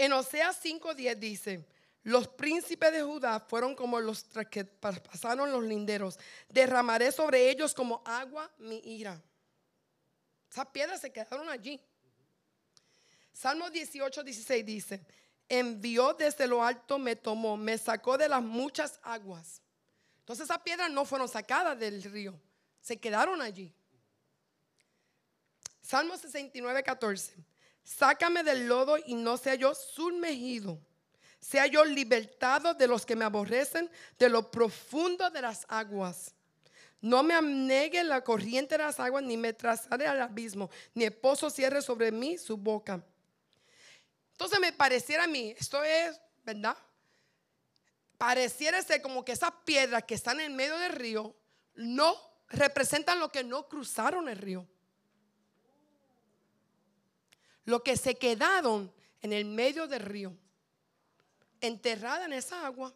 En 0.00 0.14
Oseas 0.14 0.58
5:10 0.64 1.18
dice, 1.18 1.66
los 2.04 2.26
príncipes 2.26 2.90
de 2.90 3.02
Judá 3.02 3.38
fueron 3.38 3.74
como 3.74 4.00
los 4.00 4.24
que 4.50 4.64
pasaron 4.64 5.52
los 5.52 5.62
linderos. 5.62 6.18
Derramaré 6.48 7.12
sobre 7.12 7.50
ellos 7.50 7.74
como 7.74 8.02
agua 8.06 8.50
mi 8.56 8.78
ira. 8.78 9.22
Esas 10.50 10.68
piedras 10.68 11.02
se 11.02 11.12
quedaron 11.12 11.50
allí. 11.50 11.78
Salmo 13.34 13.68
18, 13.68 14.24
16 14.24 14.64
dice, 14.64 15.04
envió 15.50 16.14
desde 16.14 16.46
lo 16.46 16.64
alto, 16.64 16.98
me 16.98 17.14
tomó, 17.14 17.58
me 17.58 17.76
sacó 17.76 18.16
de 18.16 18.30
las 18.30 18.42
muchas 18.42 18.98
aguas. 19.02 19.60
Entonces 20.20 20.44
esas 20.44 20.62
piedras 20.62 20.90
no 20.90 21.04
fueron 21.04 21.28
sacadas 21.28 21.78
del 21.78 22.02
río, 22.04 22.40
se 22.80 22.98
quedaron 22.98 23.42
allí. 23.42 23.70
Salmo 25.82 26.16
69, 26.16 26.82
14. 26.84 27.49
Sácame 27.96 28.44
del 28.44 28.68
lodo 28.68 28.96
y 29.04 29.14
no 29.14 29.36
sea 29.36 29.56
yo 29.56 29.74
sumergido. 29.74 30.78
sea 31.40 31.66
yo 31.66 31.84
libertado 31.84 32.74
de 32.74 32.86
los 32.86 33.06
que 33.06 33.16
me 33.16 33.24
aborrecen, 33.24 33.90
de 34.18 34.28
lo 34.28 34.50
profundo 34.50 35.30
de 35.30 35.40
las 35.40 35.64
aguas. 35.68 36.34
No 37.00 37.22
me 37.22 37.32
anegue 37.32 38.04
la 38.04 38.22
corriente 38.22 38.76
de 38.76 38.84
las 38.84 39.00
aguas, 39.00 39.24
ni 39.24 39.38
me 39.38 39.54
trazaré 39.54 40.06
al 40.06 40.20
abismo, 40.20 40.70
ni 40.94 41.04
el 41.04 41.14
pozo 41.14 41.48
cierre 41.48 41.80
sobre 41.80 42.12
mí 42.12 42.36
su 42.36 42.58
boca. 42.58 43.02
Entonces 44.32 44.60
me 44.60 44.72
pareciera 44.72 45.24
a 45.24 45.26
mí, 45.26 45.54
esto 45.58 45.82
es, 45.82 46.20
¿verdad? 46.44 46.76
Pareciera 48.18 48.78
como 49.02 49.24
que 49.24 49.32
esas 49.32 49.52
piedras 49.64 50.04
que 50.04 50.14
están 50.14 50.40
en 50.40 50.54
medio 50.54 50.78
del 50.78 50.92
río 50.92 51.34
no 51.74 52.14
representan 52.50 53.18
lo 53.18 53.32
que 53.32 53.42
no 53.42 53.66
cruzaron 53.66 54.28
el 54.28 54.36
río. 54.36 54.66
Lo 57.64 57.82
que 57.82 57.96
se 57.96 58.16
quedaron 58.16 58.92
en 59.22 59.32
el 59.32 59.44
medio 59.44 59.86
del 59.86 60.00
río, 60.00 60.36
enterrada 61.60 62.24
en 62.24 62.32
esa 62.32 62.66
agua. 62.66 62.92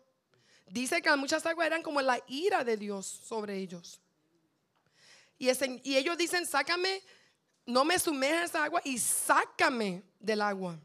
Dice 0.67 1.03
que 1.03 1.15
muchas 1.17 1.45
aguas 1.45 1.67
eran 1.67 1.83
como 1.83 2.01
la 2.01 2.21
ira 2.27 2.65
de 2.65 2.77
Dios 2.77 3.07
sobre 3.07 3.57
ellos. 3.57 4.01
Y, 5.39 5.49
y 5.83 5.97
ellos 5.97 6.17
dicen, 6.17 6.47
sácame, 6.47 7.03
no 7.67 7.85
me 7.85 7.99
sumerjas 7.99 8.51
esa 8.51 8.65
agua 8.65 8.81
y 8.85 8.99
sácame 8.99 10.03
del 10.19 10.41
agua. 10.41 10.79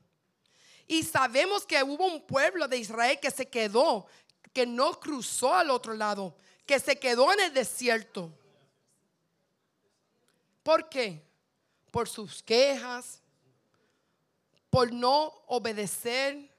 Y 0.88 1.04
sabemos 1.04 1.66
que 1.66 1.82
hubo 1.84 2.06
un 2.06 2.26
pueblo 2.26 2.68
de 2.68 2.78
Israel 2.78 3.20
que 3.22 3.32
se 3.32 3.48
quedó, 3.48 4.08
que 4.52 4.66
no 4.66 5.00
cruzó 5.00 5.54
al 5.54 5.70
otro 5.70 5.94
lado, 5.94 6.36
que 6.66 6.80
se 6.80 6.98
quedó 6.98 7.32
en 7.32 7.40
el 7.42 7.54
desierto. 7.54 8.32
¿Por 10.64 10.90
qué? 10.90 11.22
Por 11.92 12.10
sus 12.10 12.44
quejas, 12.44 13.22
por 14.70 14.92
no 14.92 15.34
obedecer, 15.48 16.50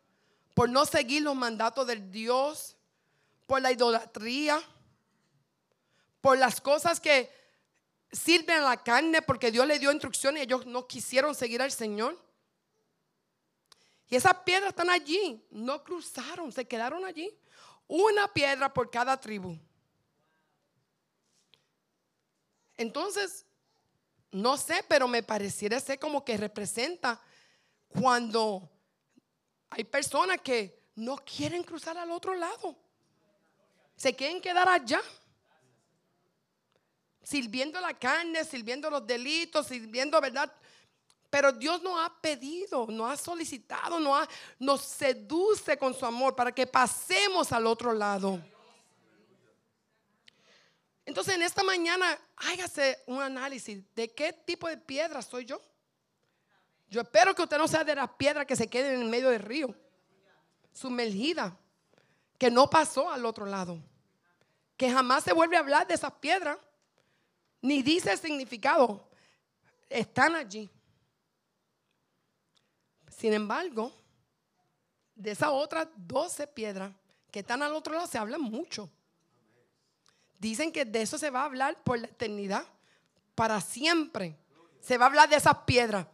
por 0.55 0.69
no 0.69 0.85
seguir 0.85 1.23
los 1.23 1.37
mandatos 1.37 1.87
del 1.87 2.11
Dios, 2.11 2.77
por 3.47 3.63
la 3.63 3.73
idolatría, 3.73 4.61
por 6.21 6.39
las 6.39 6.61
cosas 6.61 7.01
que 7.01 7.31
sirven 8.13 8.59
a 8.59 8.71
la 8.71 8.83
carne 8.83 9.23
porque 9.23 9.51
Dios 9.51 9.67
le 9.67 9.79
dio 9.79 9.93
instrucciones 9.93 10.41
y 10.41 10.45
ellos 10.45 10.67
no 10.67 10.87
quisieron 10.87 11.35
seguir 11.35 11.63
al 11.63 11.73
Señor. 11.73 12.19
Y 14.09 14.17
esas 14.17 14.35
piedras 14.39 14.71
están 14.71 14.91
allí, 14.91 15.47
no 15.51 15.85
cruzaron, 15.85 16.51
se 16.51 16.67
quedaron 16.67 17.05
allí. 17.05 17.33
Una 17.87 18.33
piedra 18.33 18.73
por 18.73 18.91
cada 18.91 19.19
tribu. 19.19 19.57
Entonces, 22.77 23.47
no 24.33 24.57
sé, 24.57 24.85
pero 24.89 25.07
me 25.07 25.23
pareciera 25.23 25.79
ser 25.79 25.99
como 25.99 26.25
que 26.25 26.37
representa 26.37 27.21
cuando 27.93 28.69
hay 29.71 29.85
personas 29.85 30.41
que 30.41 30.81
no 30.97 31.17
quieren 31.17 31.63
cruzar 31.63 31.97
al 31.97 32.11
otro 32.11 32.35
lado. 32.35 32.77
Se 33.97 34.15
quieren 34.15 34.41
quedar 34.41 34.69
allá. 34.69 35.01
Sirviendo 37.23 37.81
la 37.81 37.95
carne, 37.95 38.45
sirviendo 38.45 38.91
los 38.91 39.07
delitos, 39.07 39.67
sirviendo, 39.67 40.21
¿verdad? 40.21 40.53
Pero 41.29 41.53
Dios 41.53 41.81
nos 41.83 41.97
ha 41.99 42.13
pedido, 42.21 42.87
nos 42.89 43.13
ha 43.13 43.17
solicitado, 43.17 44.01
nos, 44.01 44.27
nos 44.59 44.81
seduce 44.83 45.79
con 45.79 45.95
su 45.95 46.05
amor 46.05 46.35
para 46.35 46.53
que 46.53 46.67
pasemos 46.67 47.53
al 47.53 47.67
otro 47.67 47.93
lado. 47.93 48.43
Entonces 51.05 51.35
en 51.35 51.43
esta 51.43 51.63
mañana 51.63 52.19
hágase 52.37 53.03
un 53.07 53.23
análisis 53.23 53.83
de 53.95 54.13
qué 54.13 54.33
tipo 54.33 54.69
de 54.69 54.77
piedra 54.77 55.23
soy 55.23 55.45
yo. 55.45 55.61
Yo 56.91 57.03
espero 57.03 57.35
que 57.35 57.43
usted 57.43 57.57
no 57.57 57.69
sea 57.69 57.85
de 57.85 57.95
las 57.95 58.11
piedras 58.11 58.45
que 58.45 58.57
se 58.57 58.69
queden 58.69 59.01
en 59.01 59.09
medio 59.09 59.31
del 59.31 59.41
río, 59.41 59.73
sumergida, 60.73 61.57
que 62.37 62.51
no 62.51 62.69
pasó 62.69 63.11
al 63.11 63.25
otro 63.25 63.47
lado, 63.47 63.79
que 64.77 64.91
jamás 64.91 65.23
se 65.23 65.33
vuelve 65.33 65.57
a 65.57 65.61
hablar 65.61 65.87
de 65.87 65.95
esas 65.95 66.13
piedras, 66.15 66.59
ni 67.63 67.83
dice 67.83 68.11
el 68.11 68.19
significado, 68.19 69.09
están 69.89 70.35
allí. 70.35 70.69
Sin 73.09 73.35
embargo, 73.35 73.93
de 75.15 75.31
esas 75.31 75.51
otras 75.51 75.87
12 75.95 76.49
piedras 76.49 76.93
que 77.31 77.41
están 77.41 77.63
al 77.63 77.75
otro 77.75 77.95
lado 77.95 78.09
se 78.09 78.19
habla 78.19 78.39
mucho. 78.39 78.91
Dicen 80.41 80.73
que 80.73 80.85
de 80.85 81.03
eso 81.03 81.19
se 81.19 81.31
va 81.31 81.43
a 81.43 81.45
hablar 81.45 81.81
por 81.85 82.01
la 82.01 82.09
eternidad, 82.09 82.65
para 83.37 83.61
siempre. 83.61 84.37
Se 84.81 84.99
va 84.99 85.05
a 85.05 85.09
hablar 85.09 85.29
de 85.29 85.37
esas 85.37 85.57
piedras 85.59 86.07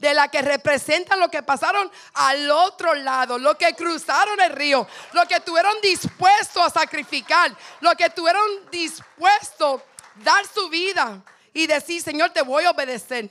de 0.00 0.14
la 0.14 0.28
que 0.28 0.40
representan 0.40 1.20
lo 1.20 1.30
que 1.30 1.42
pasaron 1.42 1.90
al 2.14 2.50
otro 2.50 2.94
lado, 2.94 3.38
lo 3.38 3.56
que 3.56 3.74
cruzaron 3.74 4.40
el 4.40 4.50
río, 4.50 4.86
lo 5.12 5.26
que 5.26 5.34
estuvieron 5.34 5.74
dispuestos 5.82 6.62
a 6.62 6.70
sacrificar, 6.70 7.54
lo 7.80 7.94
que 7.94 8.06
estuvieron 8.06 8.42
dispuestos 8.70 9.82
a 9.82 9.84
dar 10.24 10.46
su 10.46 10.70
vida 10.70 11.22
y 11.52 11.66
decir, 11.66 12.02
Señor, 12.02 12.30
te 12.30 12.40
voy 12.40 12.64
a 12.64 12.70
obedecer, 12.70 13.28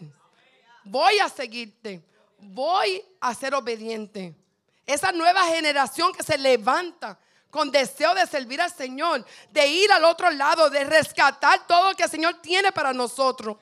voy 0.84 1.17
a 1.17 1.27
seguirte, 1.27 2.01
voy 2.38 3.03
a 3.19 3.34
ser 3.34 3.55
obediente. 3.55 4.36
Esa 4.86 5.12
nueva 5.12 5.45
generación 5.47 6.13
que 6.13 6.23
se 6.23 6.38
levanta 6.38 7.17
con 7.49 7.71
deseo 7.71 8.13
de 8.13 8.27
servir 8.27 8.62
al 8.62 8.71
Señor, 8.71 9.25
de 9.49 9.67
ir 9.67 9.91
al 9.91 10.05
otro 10.05 10.29
lado, 10.29 10.69
de 10.69 10.84
rescatar 10.84 11.65
todo 11.65 11.89
lo 11.89 11.95
que 11.95 12.03
el 12.03 12.10
Señor 12.10 12.36
tiene 12.41 12.71
para 12.71 12.93
nosotros. 12.93 13.58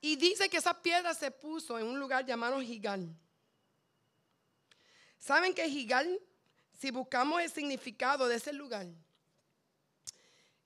Y 0.00 0.16
dice 0.16 0.48
que 0.48 0.56
esa 0.56 0.80
piedra 0.80 1.14
se 1.14 1.30
puso 1.30 1.78
en 1.78 1.86
un 1.86 1.98
lugar 1.98 2.24
llamado 2.24 2.60
Gigal. 2.60 3.14
¿Saben 5.18 5.54
que 5.54 5.68
Gigal, 5.68 6.18
si 6.78 6.90
buscamos 6.90 7.42
el 7.42 7.50
significado 7.50 8.26
de 8.26 8.36
ese 8.36 8.52
lugar, 8.52 8.86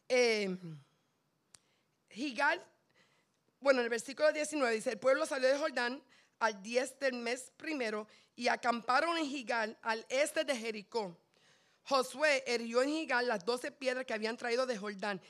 eh, 0.08 0.56
Gigal, 2.10 2.64
bueno, 3.58 3.80
en 3.80 3.84
el 3.84 3.90
versículo 3.90 4.32
19 4.32 4.74
dice, 4.74 4.90
el 4.90 4.98
pueblo 4.98 5.26
salió 5.26 5.48
de 5.48 5.58
Jordán 5.58 6.02
al 6.38 6.62
10 6.62 7.00
del 7.00 7.14
mes 7.14 7.50
primero 7.56 8.06
y 8.36 8.48
acamparon 8.48 9.16
en 9.18 9.26
Gigal 9.26 9.78
al 9.82 10.04
este 10.08 10.44
de 10.44 10.56
Jericó. 10.56 11.18
Josué 11.82 12.44
herió 12.46 12.82
en 12.82 12.90
Gigal 12.90 13.26
las 13.26 13.44
doce 13.44 13.72
piedras 13.72 14.04
que 14.06 14.14
habían 14.14 14.36
traído 14.36 14.66
de 14.66 14.78
Jordán 14.78 15.20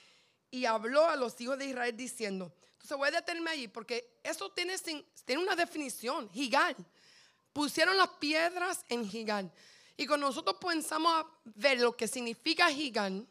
y 0.51 0.67
habló 0.67 1.09
a 1.09 1.17
los 1.17 1.41
hijos 1.41 1.59
de 1.59 1.67
Israel 1.67 1.97
diciendo, 1.97 2.53
entonces 2.85 2.99
voy 2.99 3.09
a 3.09 3.13
detenerme 3.13 3.51
allí 3.51 3.67
porque 3.67 4.19
eso 4.23 4.51
tiene, 4.51 4.77
tiene 5.25 5.43
una 5.43 5.57
definición, 5.57 6.29
Gigal. 6.29 6.77
Pusieron 7.51 7.97
las 7.97 8.11
piedras 8.21 8.85
en 8.91 9.09
Gigal. 9.09 9.51
Y 9.97 10.07
cuando 10.07 10.27
nosotros 10.27 10.59
pensamos 10.61 11.11
a 11.11 11.27
ver 11.47 11.81
lo 11.81 11.97
que 11.97 12.07
significa 12.07 12.69
Gigal, 12.69 13.27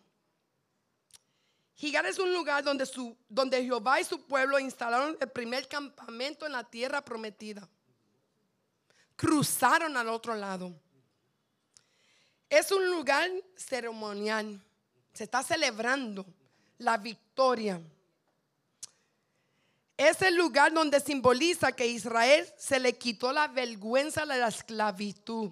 Gigal 1.75 2.07
es 2.07 2.17
un 2.17 2.33
lugar 2.33 2.63
donde, 2.63 2.87
su, 2.87 3.15
donde 3.29 3.63
Jehová 3.63 4.01
y 4.01 4.05
su 4.05 4.25
pueblo 4.25 4.57
instalaron 4.57 5.15
el 5.21 5.29
primer 5.29 5.67
campamento 5.67 6.47
en 6.47 6.53
la 6.53 6.63
tierra 6.63 7.05
prometida. 7.05 7.69
Cruzaron 9.15 9.95
al 9.95 10.09
otro 10.09 10.33
lado. 10.33 10.73
Es 12.49 12.71
un 12.71 12.89
lugar 12.89 13.29
ceremonial. 13.55 14.59
Se 15.13 15.25
está 15.25 15.43
celebrando 15.43 16.25
la 16.79 16.97
victoria. 16.97 17.79
Es 19.97 20.21
el 20.21 20.35
lugar 20.35 20.73
donde 20.73 20.99
simboliza 20.99 21.71
que 21.71 21.85
Israel 21.85 22.51
se 22.57 22.79
le 22.79 22.97
quitó 22.97 23.31
la 23.31 23.47
vergüenza 23.47 24.25
de 24.25 24.37
la 24.37 24.47
esclavitud. 24.47 25.51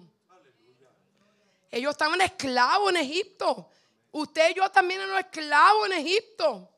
Ellos 1.70 1.92
estaban 1.92 2.20
esclavos 2.20 2.90
en 2.90 2.96
Egipto. 2.98 3.68
Usted 4.10 4.50
y 4.50 4.54
yo 4.54 4.68
también 4.70 5.00
eran 5.00 5.18
esclavos 5.18 5.86
en 5.86 5.92
Egipto. 5.94 6.68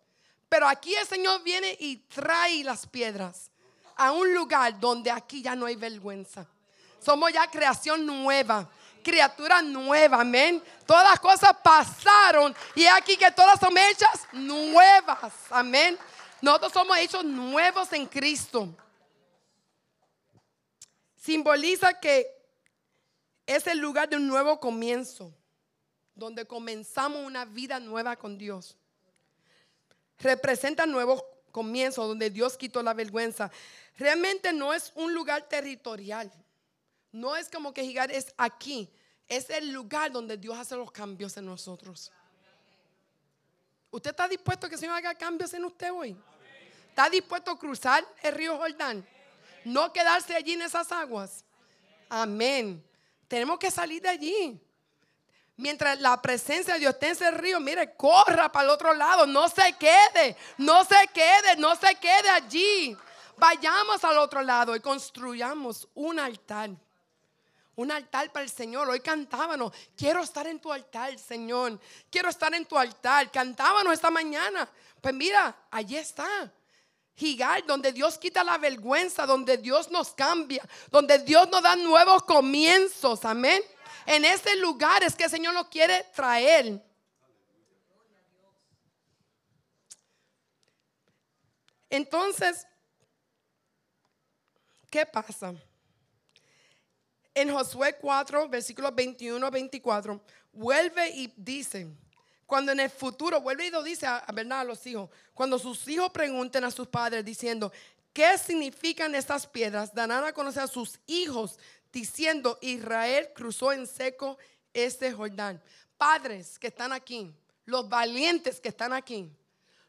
Pero 0.49 0.69
aquí 0.69 0.95
el 0.95 1.07
Señor 1.07 1.43
viene 1.43 1.77
y 1.81 1.97
trae 1.97 2.63
las 2.63 2.87
piedras 2.87 3.51
a 3.97 4.13
un 4.13 4.33
lugar 4.33 4.79
donde 4.79 5.11
aquí 5.11 5.43
ya 5.43 5.57
no 5.57 5.67
hay 5.67 5.75
vergüenza. 5.75 6.47
Somos 7.01 7.33
ya 7.33 7.51
creación 7.51 8.07
nueva, 8.07 8.69
criatura 9.03 9.61
nueva, 9.63 10.21
amén. 10.21 10.63
Todas 10.87 11.05
las 11.05 11.21
cosas 11.21 11.57
pasaron 11.63 12.55
y 12.75 12.87
aquí 12.87 13.17
que 13.17 13.31
todas 13.33 13.59
son 13.59 13.77
hechas 13.77 14.29
nuevas, 14.33 15.33
amén. 15.51 15.99
Nosotros 16.45 16.75
somos 16.75 16.99
hechos 16.99 17.25
nuevos 17.25 17.91
en 17.95 18.05
Cristo. 18.05 18.77
Simboliza 21.17 21.99
que 21.99 22.27
es 23.47 23.67
el 23.67 23.79
lugar 23.79 24.11
de 24.11 24.17
un 24.17 24.29
nuevo 24.29 24.61
comienzo, 24.61 25.33
donde 26.15 26.45
comenzamos 26.45 27.25
una 27.25 27.47
vida 27.47 27.81
nueva 27.81 28.17
con 28.17 28.37
Dios. 28.37 28.77
Representa 30.19 30.85
nuevos 30.85 31.25
comienzos, 31.51 32.07
donde 32.07 32.29
Dios 32.29 32.59
quitó 32.59 32.83
la 32.83 32.93
vergüenza. 32.93 33.51
Realmente 33.97 34.53
no 34.53 34.75
es 34.75 34.93
un 34.97 35.15
lugar 35.15 35.49
territorial. 35.49 36.31
No 37.11 37.37
es 37.37 37.49
como 37.49 37.73
que 37.73 37.85
Gigar 37.85 38.13
es 38.13 38.35
aquí. 38.37 38.91
Es 39.29 39.49
el 39.49 39.73
lugar 39.73 40.13
donde 40.13 40.37
Dios 40.37 40.59
hace 40.59 40.77
los 40.77 40.93
cambios 40.93 41.39
en 41.39 41.47
nosotros. 41.47 42.13
¿Usted 43.91 44.11
está 44.11 44.29
dispuesto 44.29 44.67
a 44.67 44.69
que 44.69 44.75
el 44.75 44.81
Señor 44.83 44.97
haga 44.97 45.15
cambios 45.15 45.55
en 45.55 45.65
usted 45.65 45.91
hoy? 45.91 46.15
¿Está 46.95 47.11
dispuesto 47.11 47.51
a 47.51 47.59
cruzar 47.59 48.07
el 48.23 48.35
río 48.37 48.57
Jordán? 48.57 49.05
No 49.65 49.93
quedarse 49.93 50.37
allí 50.37 50.53
en 50.53 50.63
esas 50.63 50.93
aguas. 50.93 51.45
Amén. 52.09 52.89
Tenemos 53.27 53.59
que 53.59 53.69
salir 53.69 54.01
de 54.01 54.11
allí. 54.11 54.61
Mientras 55.57 56.01
la 56.01 56.23
presencia 56.23 56.75
de 56.75 56.79
Dios 56.79 56.93
esté 56.93 57.07
en 57.07 57.13
ese 57.15 57.31
río, 57.33 57.59
mire, 57.59 57.97
corra 57.97 58.53
para 58.53 58.67
el 58.67 58.71
otro 58.71 58.95
lado, 58.95 59.27
no 59.27 59.49
se 59.49 59.73
quede, 59.73 60.37
no 60.59 60.85
se 60.85 61.09
quede, 61.13 61.57
no 61.57 61.75
se 61.75 61.97
quede 61.97 62.31
allí. 62.31 62.97
Vayamos 63.39 64.05
al 64.05 64.19
otro 64.19 64.41
lado 64.43 64.77
y 64.77 64.81
construyamos 64.81 65.89
un 65.95 66.21
altar. 66.21 66.71
Un 67.75 67.91
altar 67.91 68.31
para 68.31 68.45
el 68.45 68.51
Señor. 68.51 68.89
Hoy 68.89 69.01
cantábamos, 69.01 69.73
quiero 69.97 70.23
estar 70.23 70.47
en 70.47 70.61
tu 70.61 70.73
altar, 70.73 71.19
Señor. 71.19 71.77
Quiero 72.09 72.29
estar 72.29 72.55
en 72.55 72.65
tu 72.65 72.79
altar. 72.79 73.33
Cantábamos 73.33 73.95
esta 73.95 74.13
mañana. 74.13 74.71
Pues 75.01 75.13
mira, 75.13 75.57
allí 75.73 75.97
está. 75.97 76.53
Gigal, 77.17 77.65
donde 77.67 77.93
Dios 77.93 78.19
quita 78.19 78.43
la 78.43 78.59
vergüenza, 78.59 79.25
donde 79.25 79.57
Dios 79.57 79.91
nos 79.91 80.13
cambia, 80.13 80.67
donde 80.91 81.19
Dios 81.19 81.49
nos 81.49 81.63
da 81.63 81.77
nuevos 81.77 82.25
comienzos. 82.25 83.25
Amén. 83.25 83.63
En 84.07 84.25
ese 84.25 84.57
lugar 84.57 85.03
es 85.03 85.15
que 85.15 85.25
el 85.25 85.31
Señor 85.31 85.55
nos 85.55 85.69
quiere 85.69 86.05
traer. 86.15 86.83
Entonces, 91.89 92.67
¿qué 94.91 95.07
pasa? 95.07 95.55
En 97.33 97.53
Josué 97.53 97.97
4, 98.01 98.49
versículos 98.49 98.93
21 98.95 99.51
24, 99.51 100.21
vuelve 100.53 101.11
y 101.11 101.33
dice, 101.37 101.87
cuando 102.47 102.73
en 102.73 102.81
el 102.81 102.91
futuro, 102.91 103.41
vuelve 103.41 103.67
y 103.67 103.71
lo 103.71 103.83
dice 103.83 104.07
a, 104.07 104.17
a, 104.19 104.61
a 104.61 104.65
los 104.65 104.87
hijos, 104.87 105.11
cuando 105.33 105.59
sus 105.59 105.87
hijos 105.89 106.11
pregunten 106.11 106.65
a 106.65 106.71
sus 106.71 106.89
padres 106.89 107.25
diciendo, 107.25 107.73
¿qué 108.13 108.37
significan 108.39 109.15
estas 109.15 109.47
piedras? 109.47 109.95
Darán 109.95 110.25
a 110.25 110.33
conocer 110.33 110.63
a 110.63 110.67
sus 110.69 110.99
hijos 111.07 111.59
diciendo, 111.93 112.59
Israel 112.61 113.29
cruzó 113.35 113.73
en 113.73 113.87
seco 113.87 114.37
este 114.73 115.13
Jordán. 115.13 115.63
Padres 115.97 116.59
que 116.59 116.67
están 116.67 116.93
aquí, 116.93 117.33
los 117.65 117.89
valientes 117.89 118.61
que 118.61 118.69
están 118.69 118.93
aquí, 118.93 119.31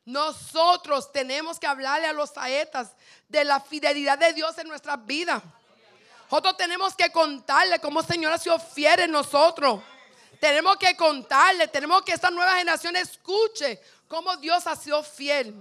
nosotros 0.06 1.12
tenemos 1.12 1.60
que 1.60 1.66
hablarle 1.66 2.08
a 2.08 2.14
los 2.14 2.30
saetas 2.30 2.92
de 3.28 3.44
la 3.44 3.60
fidelidad 3.60 4.20
de 4.20 4.34
Dios 4.34 4.56
en 4.60 4.68
nuestras 4.68 5.04
vidas. 5.04 5.42
Nosotros 6.30 6.58
tenemos 6.58 6.96
que 6.96 7.12
contarle 7.12 7.80
cómo 7.80 8.02
el 8.02 8.06
Señor 8.06 8.32
ha 8.32 8.38
sido 8.38 8.60
fiel 8.60 9.00
en 9.02 9.12
nosotros. 9.12 9.82
Tenemos 10.46 10.78
que 10.78 10.96
contarle, 10.96 11.68
tenemos 11.68 12.04
que 12.04 12.12
esta 12.12 12.30
nueva 12.30 12.58
generación 12.58 12.96
escuche 12.96 13.82
cómo 14.08 14.38
Dios 14.38 14.68
ha 14.68 14.76
sido 14.76 15.02
fiel. 15.02 15.56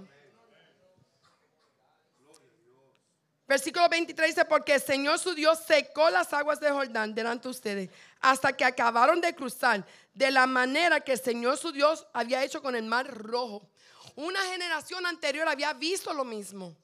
Versículo 3.47 3.89
23 3.89 4.29
dice, 4.29 4.45
porque 4.45 4.75
el 4.75 4.81
Señor 4.83 5.17
su 5.17 5.33
Dios 5.33 5.57
secó 5.65 6.11
las 6.11 6.31
aguas 6.33 6.59
de 6.59 6.69
Jordán 6.69 7.15
delante 7.15 7.45
de 7.45 7.49
ustedes 7.49 7.89
hasta 8.19 8.55
que 8.55 8.63
acabaron 8.63 9.19
de 9.21 9.33
cruzar 9.33 9.83
de 10.13 10.29
la 10.29 10.45
manera 10.45 10.99
que 10.99 11.13
el 11.13 11.19
Señor 11.19 11.57
su 11.57 11.71
Dios 11.71 12.05
había 12.13 12.43
hecho 12.43 12.61
con 12.61 12.75
el 12.75 12.83
mar 12.83 13.07
rojo. 13.07 13.67
Una 14.13 14.41
generación 14.51 15.07
anterior 15.07 15.47
había 15.47 15.73
visto 15.73 16.13
lo 16.13 16.23
mismo. 16.23 16.77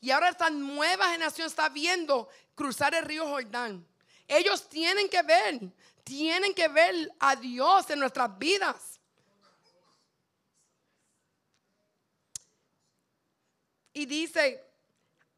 Y 0.00 0.10
ahora 0.10 0.30
esta 0.30 0.50
nueva 0.50 1.10
generación 1.10 1.46
está 1.46 1.68
viendo 1.68 2.28
cruzar 2.56 2.92
el 2.92 3.04
río 3.04 3.24
Jordán. 3.28 3.86
Ellos 4.26 4.68
tienen 4.68 5.08
que 5.08 5.22
ver, 5.22 5.60
tienen 6.04 6.54
que 6.54 6.68
ver 6.68 7.10
a 7.18 7.34
Dios 7.34 7.88
en 7.90 7.98
nuestras 7.98 8.38
vidas. 8.38 9.00
Y 13.94 14.06
dice, 14.06 14.62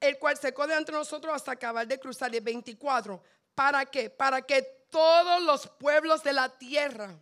el 0.00 0.18
cual 0.18 0.36
secó 0.36 0.66
de 0.66 0.74
entre 0.74 0.94
nosotros 0.94 1.34
hasta 1.34 1.52
acabar 1.52 1.86
de 1.86 2.00
cruzar. 2.00 2.34
el 2.34 2.40
24. 2.40 3.22
¿Para 3.54 3.86
qué? 3.86 4.10
Para 4.10 4.42
que 4.42 4.62
todos 4.90 5.42
los 5.42 5.68
pueblos 5.68 6.22
de 6.22 6.32
la 6.32 6.48
tierra, 6.48 7.14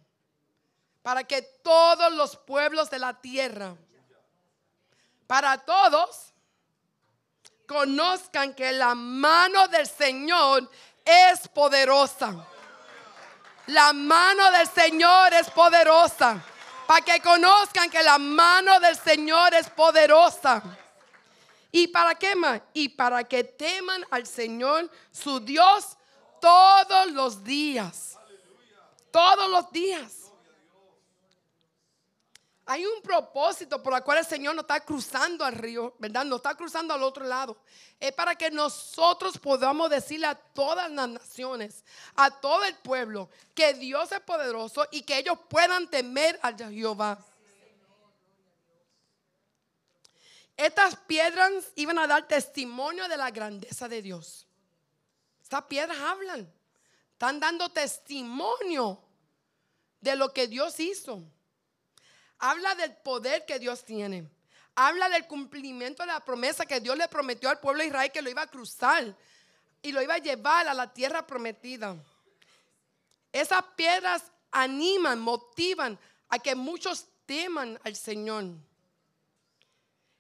para 1.03 1.25
que 1.25 1.43
todos 1.43 2.13
los 2.13 2.37
pueblos 2.37 2.89
de 2.91 2.99
la 2.99 3.21
tierra, 3.21 3.77
para 5.27 5.59
todos, 5.59 6.33
conozcan 7.67 8.55
que 8.55 8.73
la 8.73 8.95
mano 8.95 9.69
del 9.69 9.87
Señor 9.87 10.71
es 11.05 11.49
poderosa. 11.49 12.47
La 13.69 13.93
mano 13.93 14.51
del 14.51 14.69
Señor 14.69 15.33
es 15.35 15.51
poderosa. 15.51 16.43
Para 16.87 17.05
que 17.05 17.21
conozcan 17.21 17.89
que 17.89 18.03
la 18.03 18.19
mano 18.19 18.79
del 18.81 18.97
Señor 18.97 19.55
es 19.55 19.71
poderosa. 19.71 20.63
¿Y 21.73 21.89
para 21.89 22.15
qué 22.15 22.37
más? 22.37 22.61
Y 22.75 22.91
para 22.91 23.25
que 23.25 23.43
teman 23.43 24.05
al 24.11 24.27
Señor 24.27 24.91
su 25.11 25.41
Dios 25.41 25.97
todos 26.41 27.11
los 27.13 27.43
días. 27.43 28.19
Todos 29.11 29.49
los 29.49 29.71
días. 29.73 30.24
Hay 32.67 32.87
un 32.87 33.03
propósito 33.03 33.83
por 33.83 33.93
el 33.93 34.03
cual 34.03 34.19
el 34.19 34.25
Señor 34.25 34.55
no 34.55 34.63
está 34.63 34.81
cruzando 34.81 35.45
al 35.45 35.55
río, 35.55 35.95
¿verdad? 35.99 36.25
No 36.25 36.37
está 36.37 36.55
cruzando 36.55 36.95
al 36.95 37.03
otro 37.03 37.25
lado. 37.27 37.59
Es 38.01 38.13
para 38.13 38.35
que 38.35 38.51
nosotros 38.51 39.37
podamos 39.39 39.91
decirle 39.91 40.27
a 40.27 40.35
todas 40.35 40.91
las 40.91 41.09
naciones, 41.09 41.85
a 42.15 42.31
todo 42.31 42.65
el 42.65 42.75
pueblo, 42.77 43.29
que 43.55 43.75
Dios 43.75 44.11
es 44.13 44.21
poderoso 44.21 44.87
y 44.91 45.03
que 45.03 45.19
ellos 45.19 45.39
puedan 45.49 45.91
temer 45.91 46.41
a 46.43 46.53
Jehová. 46.57 47.19
Estas 50.57 50.97
piedras 50.97 51.53
iban 51.75 51.99
a 51.99 52.07
dar 52.07 52.27
testimonio 52.27 53.09
de 53.09 53.17
la 53.19 53.31
grandeza 53.31 53.89
de 53.89 54.01
Dios. 54.01 54.47
Estas 55.43 55.65
piedras 55.65 55.99
hablan. 55.99 56.51
Están 57.13 57.41
dando 57.41 57.69
testimonio 57.69 59.03
de 60.01 60.17
lo 60.17 60.33
que 60.33 60.47
Dios 60.47 60.81
hizo. 60.81 61.23
Habla 62.47 62.75
del 62.75 62.95
poder 62.97 63.47
que 63.47 63.59
Dios 63.59 63.85
tiene. 63.85 64.29
Habla 64.75 65.09
del 65.09 65.27
cumplimiento 65.27 66.03
de 66.03 66.09
la 66.09 66.23
promesa 66.23 66.67
que 66.67 66.79
Dios 66.79 66.95
le 66.95 67.09
prometió 67.09 67.49
al 67.49 67.59
pueblo 67.59 67.81
de 67.81 67.87
Israel 67.87 68.13
que 68.13 68.21
lo 68.21 68.29
iba 68.29 68.43
a 68.43 68.47
cruzar 68.47 69.17
y 69.81 69.93
lo 69.93 70.03
iba 70.03 70.17
a 70.17 70.19
llevar 70.19 70.69
a 70.69 70.75
la 70.75 70.93
tierra 70.93 71.27
prometida. 71.27 71.97
Esas 73.33 73.65
piedras 73.75 74.25
animan, 74.51 75.21
motivan 75.21 75.99
a 76.29 76.39
que 76.39 76.55
muchos 76.55 77.07
teman 77.25 77.81
al 77.83 77.97
Señor. 77.97 78.45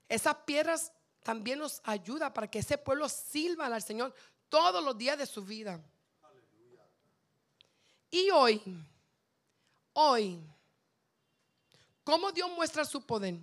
Esas 0.08 0.34
piedras 0.46 0.92
también 1.22 1.58
nos 1.58 1.82
ayudan 1.84 2.32
para 2.32 2.50
que 2.50 2.60
ese 2.60 2.78
pueblo 2.78 3.06
sirva 3.10 3.66
al 3.66 3.82
Señor 3.82 4.14
todos 4.48 4.82
los 4.82 4.96
días 4.96 5.18
de 5.18 5.26
su 5.26 5.44
vida. 5.44 5.78
Y 8.10 8.30
hoy, 8.30 8.62
hoy, 9.92 10.40
¿cómo 12.04 12.30
Dios 12.30 12.50
muestra 12.52 12.84
su 12.84 13.04
poder? 13.04 13.36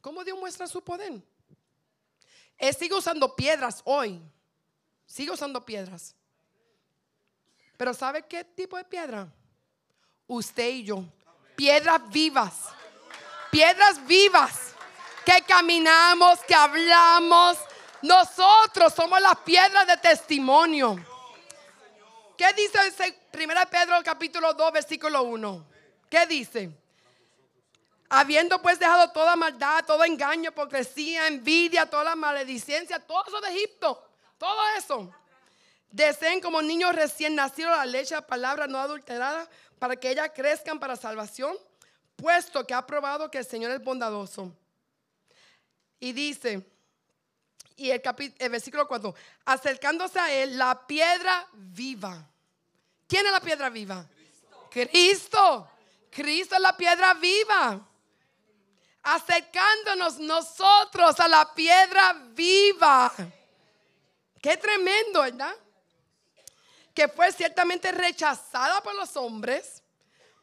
¿Cómo 0.00 0.24
Dios 0.24 0.38
muestra 0.38 0.66
su 0.66 0.82
poder? 0.82 1.22
Él 2.56 2.74
sigue 2.74 2.94
usando 2.94 3.36
piedras 3.36 3.82
hoy. 3.84 4.20
Sigue 5.06 5.30
usando 5.30 5.64
piedras. 5.64 6.14
Pero 7.76 7.94
¿sabe 7.94 8.26
qué 8.26 8.42
tipo 8.42 8.76
de 8.76 8.84
piedra? 8.84 9.32
Usted 10.26 10.68
y 10.68 10.84
yo. 10.84 11.04
Piedras 11.56 12.08
vivas 12.10 12.54
piedras 13.50 14.04
vivas 14.06 14.74
que 15.24 15.42
caminamos, 15.42 16.40
que 16.40 16.54
hablamos. 16.54 17.58
Nosotros 18.02 18.94
somos 18.94 19.20
las 19.20 19.36
piedras 19.38 19.86
de 19.86 19.96
testimonio. 19.96 20.96
¿Qué 22.36 22.46
dice 22.54 22.78
en 23.32 23.50
1 23.50 23.60
Pedro 23.70 23.96
capítulo 24.04 24.54
2 24.54 24.72
versículo 24.72 25.22
1? 25.24 25.66
¿Qué 26.08 26.26
dice? 26.26 26.70
Habiendo 28.08 28.60
pues 28.62 28.78
dejado 28.78 29.10
toda 29.10 29.36
maldad, 29.36 29.84
todo 29.84 30.04
engaño, 30.04 30.50
hipocresía, 30.50 31.26
envidia, 31.26 31.88
toda 31.88 32.04
la 32.04 32.16
maledicencia, 32.16 32.98
todo 32.98 33.24
eso 33.26 33.40
de 33.40 33.50
Egipto, 33.50 34.02
todo 34.38 34.60
eso. 34.76 35.12
Deseen 35.90 36.40
como 36.40 36.62
niños 36.62 36.94
recién 36.94 37.34
nacidos 37.34 37.76
la 37.76 37.86
leche 37.86 38.14
de 38.14 38.22
palabra 38.22 38.66
no 38.66 38.78
adulterada 38.78 39.48
para 39.78 39.96
que 39.96 40.10
ellas 40.10 40.30
crezcan 40.34 40.78
para 40.78 40.96
salvación 40.96 41.56
puesto 42.18 42.66
que 42.66 42.74
ha 42.74 42.84
probado 42.84 43.30
que 43.30 43.38
el 43.38 43.46
Señor 43.46 43.70
es 43.70 43.82
bondadoso. 43.82 44.52
Y 46.00 46.12
dice, 46.12 46.66
y 47.76 47.90
el, 47.90 48.02
el 48.38 48.50
versículo 48.50 48.88
4, 48.88 49.14
acercándose 49.44 50.18
a 50.18 50.32
él, 50.32 50.58
la 50.58 50.86
piedra 50.86 51.46
viva. 51.52 52.28
¿Quién 53.06 53.24
es 53.26 53.32
la 53.32 53.40
piedra 53.40 53.70
viva? 53.70 54.04
Cristo. 54.08 54.68
Cristo. 54.70 55.70
Cristo 56.10 56.54
es 56.54 56.60
la 56.60 56.76
piedra 56.76 57.14
viva. 57.14 57.80
Acercándonos 59.02 60.18
nosotros 60.18 61.18
a 61.20 61.28
la 61.28 61.54
piedra 61.54 62.12
viva. 62.30 63.12
Qué 64.40 64.56
tremendo, 64.56 65.22
¿verdad? 65.22 65.54
Que 66.94 67.08
fue 67.08 67.32
ciertamente 67.32 67.92
rechazada 67.92 68.82
por 68.82 68.94
los 68.94 69.16
hombres 69.16 69.82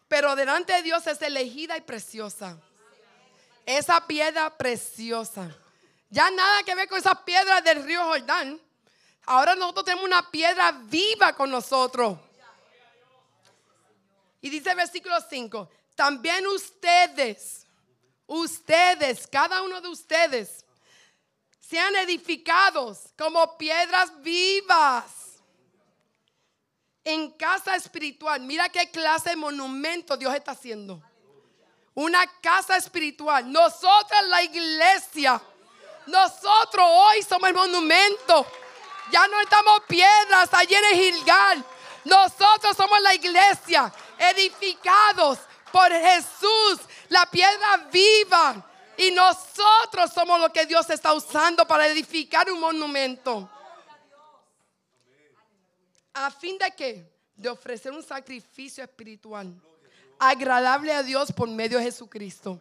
pero 0.07 0.35
delante 0.35 0.73
de 0.73 0.83
Dios 0.83 1.05
es 1.07 1.21
elegida 1.21 1.77
y 1.77 1.81
preciosa. 1.81 2.57
Esa 3.65 4.05
piedra 4.05 4.55
preciosa. 4.55 5.49
Ya 6.09 6.29
nada 6.29 6.63
que 6.63 6.75
ver 6.75 6.87
con 6.87 6.99
esas 6.99 7.17
piedras 7.21 7.63
del 7.63 7.83
río 7.83 8.03
Jordán. 8.05 8.61
Ahora 9.25 9.55
nosotros 9.55 9.85
tenemos 9.85 10.05
una 10.05 10.29
piedra 10.29 10.71
viva 10.71 11.33
con 11.33 11.49
nosotros. 11.49 12.19
Y 14.45 14.49
dice 14.51 14.69
el 14.69 14.75
versículo 14.75 15.15
5, 15.27 15.67
también 15.95 16.45
ustedes, 16.45 17.65
ustedes, 18.27 19.25
cada 19.25 19.63
uno 19.63 19.81
de 19.81 19.87
ustedes, 19.87 20.63
sean 21.59 21.95
edificados 21.95 23.11
como 23.17 23.57
piedras 23.57 24.21
vivas 24.21 25.41
en 27.03 27.31
casa 27.31 27.75
espiritual. 27.75 28.39
Mira 28.41 28.69
qué 28.69 28.91
clase 28.91 29.31
de 29.31 29.35
monumento 29.35 30.15
Dios 30.15 30.35
está 30.35 30.51
haciendo. 30.51 31.01
Una 31.95 32.23
casa 32.39 32.77
espiritual. 32.77 33.51
Nosotros 33.51 34.27
la 34.27 34.43
iglesia. 34.43 35.41
Nosotros 36.05 36.85
hoy 36.87 37.23
somos 37.23 37.49
el 37.49 37.55
monumento. 37.55 38.45
Ya 39.11 39.27
no 39.27 39.41
estamos 39.41 39.79
piedras 39.87 40.53
allí 40.53 40.75
en 40.75 40.85
el 40.85 40.93
Gilgal. 40.93 41.65
Nosotros 42.05 42.77
somos 42.77 43.01
la 43.01 43.15
iglesia, 43.15 43.91
edificados 44.17 45.39
por 45.71 45.91
Jesús, 45.91 46.79
la 47.09 47.25
piedra 47.29 47.87
viva. 47.91 48.71
Y 48.97 49.11
nosotros 49.11 50.11
somos 50.13 50.39
lo 50.39 50.51
que 50.51 50.65
Dios 50.65 50.89
está 50.89 51.13
usando 51.13 51.67
para 51.67 51.87
edificar 51.87 52.49
un 52.49 52.59
monumento. 52.59 53.49
¿A 56.13 56.31
fin 56.31 56.57
de 56.57 56.71
qué? 56.71 57.11
De 57.35 57.49
ofrecer 57.49 57.91
un 57.91 58.03
sacrificio 58.03 58.83
espiritual 58.83 59.53
agradable 60.19 60.93
a 60.93 61.03
Dios 61.03 61.31
por 61.31 61.49
medio 61.49 61.77
de 61.77 61.85
Jesucristo. 61.85 62.59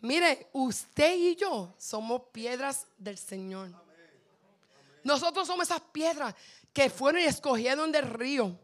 Mire, 0.00 0.48
usted 0.52 1.14
y 1.16 1.36
yo 1.36 1.74
somos 1.78 2.22
piedras 2.32 2.86
del 2.98 3.18
Señor. 3.18 3.70
Nosotros 5.02 5.46
somos 5.46 5.66
esas 5.66 5.80
piedras 5.80 6.34
que 6.72 6.90
fueron 6.90 7.22
y 7.22 7.24
escogieron 7.24 7.92
del 7.92 8.08
río, 8.10 8.58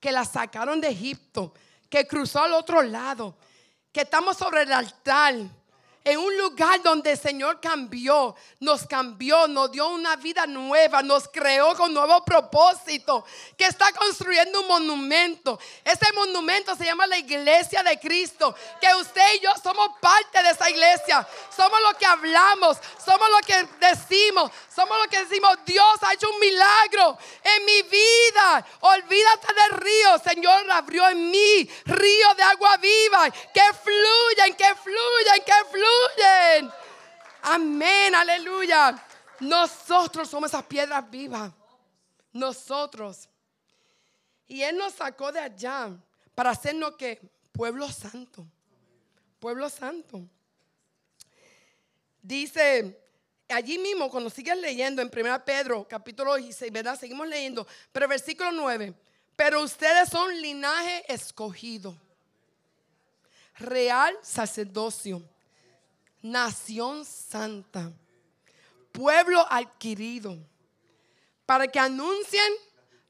que 0.00 0.12
las 0.12 0.32
sacaron 0.32 0.80
de 0.80 0.88
Egipto, 0.88 1.52
que 1.88 2.06
cruzó 2.06 2.42
al 2.42 2.52
otro 2.52 2.82
lado, 2.82 3.36
que 3.92 4.02
estamos 4.02 4.36
sobre 4.36 4.62
el 4.62 4.72
altar 4.72 5.34
en 6.06 6.20
un 6.20 6.38
lugar 6.38 6.80
donde 6.84 7.10
el 7.10 7.18
Señor 7.18 7.60
cambió, 7.60 8.36
nos 8.60 8.86
cambió, 8.86 9.48
nos 9.48 9.72
dio 9.72 9.88
una 9.88 10.14
vida 10.14 10.46
nueva, 10.46 11.02
nos 11.02 11.26
creó 11.26 11.74
con 11.74 11.92
nuevo 11.92 12.24
propósito, 12.24 13.24
que 13.58 13.64
está 13.64 13.90
construyendo 13.90 14.60
un 14.60 14.68
monumento. 14.68 15.58
Ese 15.82 16.12
monumento 16.12 16.76
se 16.76 16.84
llama 16.84 17.08
la 17.08 17.18
iglesia 17.18 17.82
de 17.82 17.98
Cristo, 17.98 18.54
que 18.80 18.94
usted 18.94 19.34
y 19.34 19.40
yo 19.40 19.50
somos 19.60 19.98
parte 20.00 20.44
de 20.44 20.50
esa 20.50 20.70
iglesia, 20.70 21.26
somos 21.54 21.80
lo 21.82 21.98
que 21.98 22.06
hablamos, 22.06 22.78
somos 23.04 23.28
lo 23.28 23.38
que 23.38 23.66
decimos, 23.80 24.52
somos 24.72 24.96
lo 25.02 25.10
que 25.10 25.24
decimos, 25.24 25.58
Dios 25.66 25.98
ha 26.02 26.12
hecho 26.12 26.30
un 26.30 26.38
milagro 26.38 27.18
en 27.42 27.64
mi 27.64 27.82
vida, 27.82 28.64
olvídate 28.78 29.54
del 29.54 29.80
río, 29.80 30.18
Señor 30.18 30.70
abrió 30.70 31.08
en 31.08 31.32
mí 31.32 31.68
río 31.84 32.34
de 32.36 32.42
agua 32.44 32.76
viva, 32.76 33.28
que 33.30 33.62
fluyen, 33.82 34.54
que 34.54 34.72
fluyen, 34.76 35.42
que 35.44 35.76
Amén, 37.48 38.12
aleluya. 38.14 39.00
Nosotros 39.38 40.28
somos 40.28 40.50
esas 40.50 40.64
piedras 40.64 41.08
vivas. 41.08 41.52
Nosotros. 42.32 43.28
Y 44.48 44.62
Él 44.62 44.76
nos 44.76 44.94
sacó 44.94 45.30
de 45.30 45.40
allá 45.40 45.90
para 46.34 46.50
hacernos 46.50 46.96
que 46.96 47.20
pueblo 47.52 47.88
santo. 47.88 48.44
Pueblo 49.38 49.70
santo. 49.70 50.22
Dice 52.20 53.00
allí 53.48 53.78
mismo, 53.78 54.10
cuando 54.10 54.28
sigues 54.28 54.58
leyendo 54.58 55.00
en 55.00 55.08
1 55.14 55.44
Pedro, 55.44 55.86
capítulo 55.88 56.34
16, 56.34 56.72
¿verdad? 56.72 56.98
Seguimos 56.98 57.28
leyendo. 57.28 57.64
Pero 57.92 58.08
versículo 58.08 58.50
9. 58.50 58.92
Pero 59.36 59.62
ustedes 59.62 60.08
son 60.08 60.34
linaje 60.40 61.04
escogido, 61.12 61.96
real 63.54 64.18
sacerdocio 64.22 65.22
nación 66.22 67.04
santa, 67.04 67.92
pueblo 68.92 69.44
adquirido, 69.50 70.36
para 71.44 71.68
que 71.68 71.78
anuncien 71.78 72.52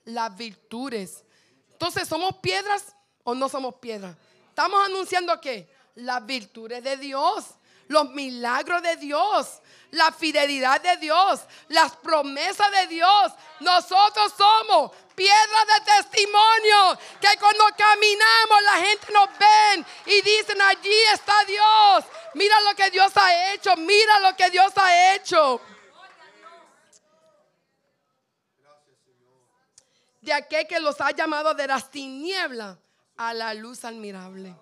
las 0.04 0.36
virtudes. 0.36 1.24
Entonces, 1.72 2.08
¿somos 2.08 2.36
piedras 2.36 2.94
o 3.24 3.34
no 3.34 3.48
somos 3.48 3.74
piedras? 3.76 4.16
Estamos 4.48 4.84
anunciando 4.86 5.40
qué? 5.40 5.70
Las 5.94 6.24
virtudes 6.24 6.82
de 6.82 6.96
Dios, 6.96 7.44
los 7.88 8.10
milagros 8.10 8.82
de 8.82 8.96
Dios, 8.96 9.60
la 9.90 10.12
fidelidad 10.12 10.80
de 10.80 10.96
Dios, 10.96 11.40
las 11.68 11.96
promesas 11.96 12.70
de 12.72 12.86
Dios. 12.88 13.32
Nosotros 13.60 14.32
somos 14.36 14.92
piedras 15.14 15.66
de 15.66 15.92
testimonio 15.92 16.98
que 17.20 17.38
cuando 17.38 17.64
caminamos 17.76 18.62
la 18.62 18.86
gente 18.86 19.12
nos 19.12 19.28
ven 19.38 19.86
y 20.06 20.20
dicen 20.22 20.60
allí 20.60 20.98
está 21.12 21.44
Dios. 21.44 22.04
Mira 22.34 22.60
lo 22.62 22.74
que 22.74 22.90
Dios 22.90 23.12
ha 23.16 23.52
hecho, 23.52 23.76
mira 23.76 24.20
lo 24.20 24.36
que 24.36 24.50
Dios 24.50 24.72
ha 24.76 25.14
hecho. 25.14 25.60
De 30.20 30.32
aquel 30.32 30.66
que 30.66 30.80
los 30.80 31.00
ha 31.00 31.12
llamado 31.12 31.54
de 31.54 31.68
las 31.68 31.88
tinieblas 31.90 32.76
a 33.16 33.32
la 33.32 33.54
luz 33.54 33.84
admirable. 33.84 34.54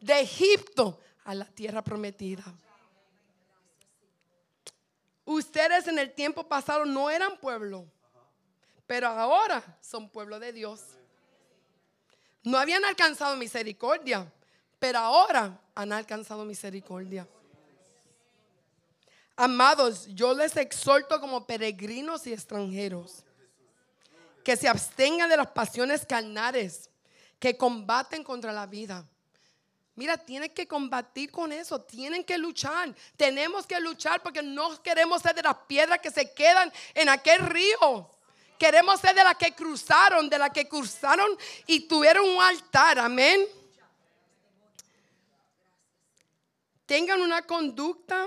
De 0.00 0.20
Egipto 0.20 1.00
a 1.24 1.34
la 1.34 1.44
tierra 1.44 1.82
prometida. 1.82 2.44
Ustedes 5.24 5.86
en 5.86 5.98
el 5.98 6.12
tiempo 6.12 6.46
pasado 6.48 6.84
no 6.84 7.08
eran 7.08 7.38
pueblo, 7.38 7.86
pero 8.86 9.08
ahora 9.08 9.62
son 9.80 10.08
pueblo 10.08 10.38
de 10.38 10.52
Dios. 10.52 10.82
No 12.42 12.58
habían 12.58 12.84
alcanzado 12.84 13.36
misericordia, 13.36 14.30
pero 14.78 14.98
ahora 14.98 15.60
han 15.74 15.92
alcanzado 15.92 16.44
misericordia. 16.44 17.26
Amados, 19.36 20.06
yo 20.08 20.34
les 20.34 20.56
exhorto 20.56 21.20
como 21.20 21.46
peregrinos 21.46 22.26
y 22.26 22.32
extranjeros 22.32 23.24
que 24.44 24.56
se 24.56 24.68
abstengan 24.68 25.30
de 25.30 25.36
las 25.36 25.48
pasiones 25.48 26.04
carnales 26.04 26.90
que 27.38 27.56
combaten 27.56 28.24
contra 28.24 28.52
la 28.52 28.66
vida. 28.66 29.06
Mira, 29.94 30.16
tienen 30.16 30.50
que 30.50 30.66
combatir 30.66 31.30
con 31.30 31.52
eso, 31.52 31.82
tienen 31.82 32.24
que 32.24 32.38
luchar. 32.38 32.94
Tenemos 33.16 33.66
que 33.66 33.78
luchar 33.78 34.22
porque 34.22 34.42
no 34.42 34.82
queremos 34.82 35.20
ser 35.20 35.34
de 35.34 35.42
las 35.42 35.56
piedras 35.66 35.98
que 35.98 36.10
se 36.10 36.32
quedan 36.32 36.72
en 36.94 37.10
aquel 37.10 37.40
río. 37.40 38.10
Queremos 38.58 39.00
ser 39.00 39.14
de 39.14 39.24
las 39.24 39.36
que 39.36 39.52
cruzaron, 39.52 40.30
de 40.30 40.38
las 40.38 40.50
que 40.50 40.66
cruzaron 40.66 41.36
y 41.66 41.80
tuvieron 41.80 42.26
un 42.26 42.40
altar. 42.40 42.98
Amén. 42.98 43.46
Tengan 46.86 47.20
una 47.20 47.42
conducta 47.42 48.26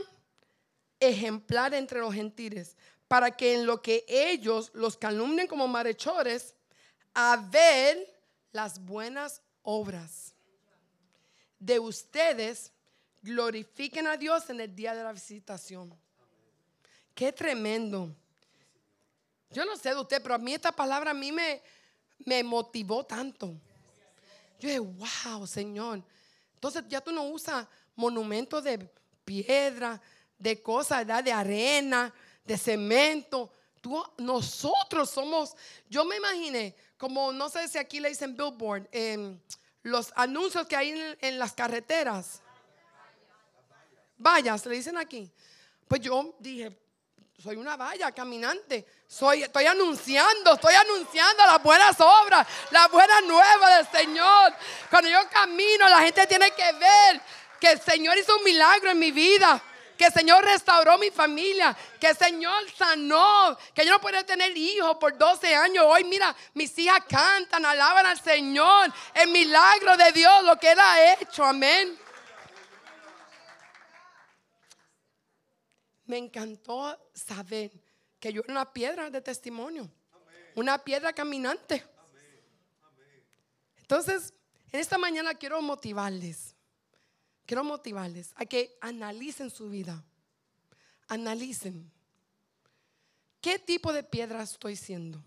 ejemplar 1.00 1.74
entre 1.74 2.00
los 2.00 2.14
gentiles 2.14 2.76
para 3.08 3.32
que 3.32 3.56
en 3.56 3.66
lo 3.66 3.82
que 3.82 4.06
ellos 4.08 4.72
los 4.74 4.98
calumnien 4.98 5.48
como 5.48 5.68
malhechores, 5.68 6.54
a 7.14 7.38
ver 7.50 8.16
las 8.52 8.84
buenas 8.84 9.42
obras 9.62 10.35
de 11.60 11.80
ustedes 11.80 12.72
glorifiquen 13.22 14.08
a 14.08 14.18
Dios 14.18 14.50
en 14.50 14.62
el 14.62 14.76
día 14.76 14.94
de 14.94 15.04
la 15.04 15.12
visitación. 15.12 15.94
Qué 17.14 17.32
tremendo. 17.32 18.14
Yo 19.50 19.66
no 19.66 19.78
sé 19.78 19.90
de 19.90 20.02
usted, 20.02 20.22
pero 20.22 20.36
a 20.36 20.38
mí 20.38 20.54
esta 20.54 20.72
palabra 20.72 21.12
a 21.12 21.14
mí 21.14 21.32
me, 21.32 21.62
me 22.20 22.44
motivó 22.44 23.06
tanto. 23.06 23.54
Yo 24.60 24.70
dije, 24.70 24.80
wow, 24.80 25.48
Señor. 25.48 26.04
Entonces 26.56 26.84
ya 26.88 27.02
tú 27.02 27.12
no 27.12 27.24
usas 27.24 27.68
monumentos 27.96 28.64
de 28.64 28.90
piedra, 29.24 30.02
de 30.38 30.62
cosas, 30.62 31.06
de 31.06 31.32
arena, 31.32 32.14
de 32.44 32.58
cemento. 32.58 33.52
Tú, 33.82 34.04
nosotros 34.18 35.10
somos, 35.10 35.56
yo 35.90 36.06
me 36.06 36.18
imaginé, 36.18 36.76
como 36.98 37.32
no 37.32 37.50
sé 37.50 37.68
si 37.68 37.78
aquí 37.78 38.00
le 38.00 38.10
dicen 38.10 38.36
billboard, 38.36 38.88
eh, 38.92 39.38
los 39.86 40.12
anuncios 40.16 40.66
que 40.66 40.76
hay 40.76 41.16
en, 41.22 41.38
las 41.38 41.54
carreteras. 41.54 42.42
Vallas, 44.18 44.66
le 44.66 44.76
dicen 44.78 44.98
aquí. 44.98 45.32
Pues 45.88 46.02
yo 46.02 46.36
dije, 46.40 46.76
soy 47.38 47.58
una 47.58 47.78
valla 47.78 48.12
caminante. 48.12 48.84
Soy, 49.08 49.44
estoy 49.44 49.68
anunciando, 49.68 50.56
estoy 50.56 50.74
anunciando 50.74 51.46
las 51.46 51.62
buenas 51.62 52.02
obras, 52.02 52.48
las 52.72 52.90
buenas 52.90 53.24
nuevas 53.26 53.78
del 53.78 54.02
Señor. 54.02 54.56
Cuando 54.90 55.08
yo 55.08 55.20
camino, 55.30 55.88
la 55.88 56.00
gente 56.00 56.26
tiene 56.26 56.50
que 56.50 56.72
ver 56.74 57.22
que 57.60 57.74
el 57.74 57.80
Señor 57.80 58.18
hizo 58.18 58.36
un 58.38 58.44
milagro 58.44 58.90
en 58.90 58.98
mi 58.98 59.12
vida 59.12 59.62
que 59.98 60.06
el 60.06 60.14
Señor 60.14 60.44
restauró 60.44 60.98
mi 60.98 61.10
familia, 61.12 61.76
que 62.00 62.08
el 62.08 62.18
Señor 62.18 62.70
sanó, 62.78 63.58
que 63.74 63.86
yo 63.86 63.92
no 63.92 64.02
podía 64.02 64.26
tener 64.26 64.56
hijos 64.58 64.98
por 64.98 65.18
12 65.18 65.56
años. 65.56 65.86
Hoy 65.88 66.04
mira, 66.04 66.36
mis 66.54 66.78
hijas 66.80 67.00
cantan, 67.08 67.66
alaban 67.66 68.06
al 68.06 68.20
Señor, 68.20 68.92
el 69.14 69.30
milagro 69.30 69.96
de 69.98 70.12
Dios, 70.12 70.44
lo 70.44 70.58
que 70.58 70.72
Él 70.72 70.80
ha 70.80 71.14
hecho, 71.14 71.44
amén. 71.44 72.00
me 76.06 76.18
encantó 76.18 76.98
saber 77.14 77.72
que 78.20 78.32
yo 78.32 78.42
era 78.42 78.54
una 78.54 78.72
piedra 78.72 79.10
de 79.10 79.22
testimonio, 79.22 79.90
una 80.56 80.84
piedra 80.84 81.14
caminante. 81.14 81.84
Entonces, 83.78 84.34
en 84.72 84.80
esta 84.80 84.98
mañana 84.98 85.34
quiero 85.36 85.62
motivarles, 85.62 86.55
quiero 87.46 87.64
motivarles 87.64 88.34
a 88.36 88.46
que 88.46 88.78
analicen 88.82 89.50
su 89.50 89.70
vida, 89.70 90.04
analicen 91.08 91.92
qué 93.42 93.60
tipo 93.60 93.94
de 93.94 94.04
piedra 94.04 94.42
estoy 94.42 94.76
siendo. 94.76 95.24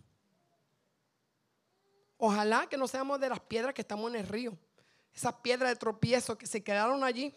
Ojalá 2.17 2.67
que 2.69 2.77
no 2.77 2.89
seamos 2.89 3.21
de 3.21 3.29
las 3.29 3.41
piedras 3.41 3.75
que 3.75 3.83
estamos 3.83 4.11
en 4.11 4.21
el 4.21 4.27
río, 4.27 4.59
esas 5.15 5.35
piedras 5.35 5.71
de 5.71 5.77
tropiezo 5.77 6.37
que 6.37 6.47
se 6.47 6.63
quedaron 6.63 7.03
allí. 7.05 7.35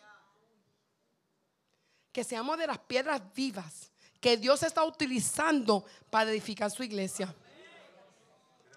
Que 2.11 2.23
seamos 2.23 2.57
de 2.57 2.67
las 2.67 2.77
piedras 2.79 3.21
vivas 3.33 3.91
que 4.19 4.37
Dios 4.37 4.61
está 4.61 4.83
utilizando 4.83 5.83
para 6.09 6.29
edificar 6.29 6.69
su 6.69 6.83
iglesia. 6.83 7.33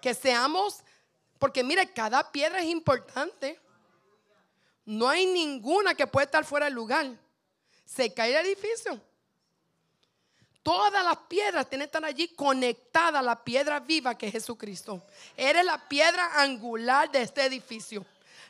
Que 0.01 0.13
seamos, 0.13 0.79
porque 1.37 1.63
mire, 1.63 1.93
cada 1.93 2.31
piedra 2.31 2.59
es 2.61 2.65
importante. 2.65 3.59
No 4.85 5.09
hay 5.09 5.25
ninguna 5.25 5.95
que 5.95 6.05
pueda 6.05 6.25
estar 6.25 6.45
fuera 6.45 6.65
del 6.65 6.75
lugar. 6.75 7.07
Se 7.85 8.13
cae 8.13 8.37
el 8.37 8.45
edificio. 8.45 9.01
Todas 10.61 11.03
las 11.03 11.17
piedras 11.27 11.69
tienen 11.69 11.85
estar 11.85 12.03
allí 12.03 12.27
conectadas 12.29 13.19
a 13.19 13.21
la 13.21 13.43
piedra 13.43 13.79
viva 13.79 14.17
que 14.17 14.27
es 14.27 14.31
Jesucristo. 14.31 15.03
Eres 15.37 15.63
la 15.63 15.87
piedra 15.87 16.41
angular 16.41 17.11
de 17.11 17.21
este 17.21 17.45
edificio. 17.45 18.05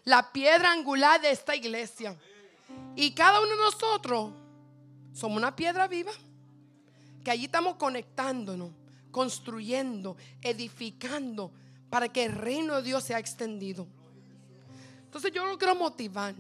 La 0.05 0.31
piedra 0.31 0.71
angular 0.71 1.19
de 1.19 1.31
esta 1.31 1.55
iglesia. 1.55 2.15
Y 2.95 3.13
cada 3.13 3.41
uno 3.41 3.49
de 3.49 3.57
nosotros 3.57 4.31
somos 5.13 5.37
una 5.37 5.55
piedra 5.55 5.87
viva. 5.87 6.13
Que 7.23 7.31
allí 7.31 7.45
estamos 7.45 7.75
conectándonos, 7.75 8.71
construyendo, 9.11 10.15
edificando 10.41 11.51
para 11.89 12.07
que 12.09 12.25
el 12.25 12.33
reino 12.33 12.75
de 12.75 12.83
Dios 12.83 13.03
sea 13.03 13.19
extendido. 13.19 13.87
Entonces 15.05 15.31
yo 15.31 15.45
lo 15.45 15.57
quiero 15.57 15.75
motivar. 15.75 16.35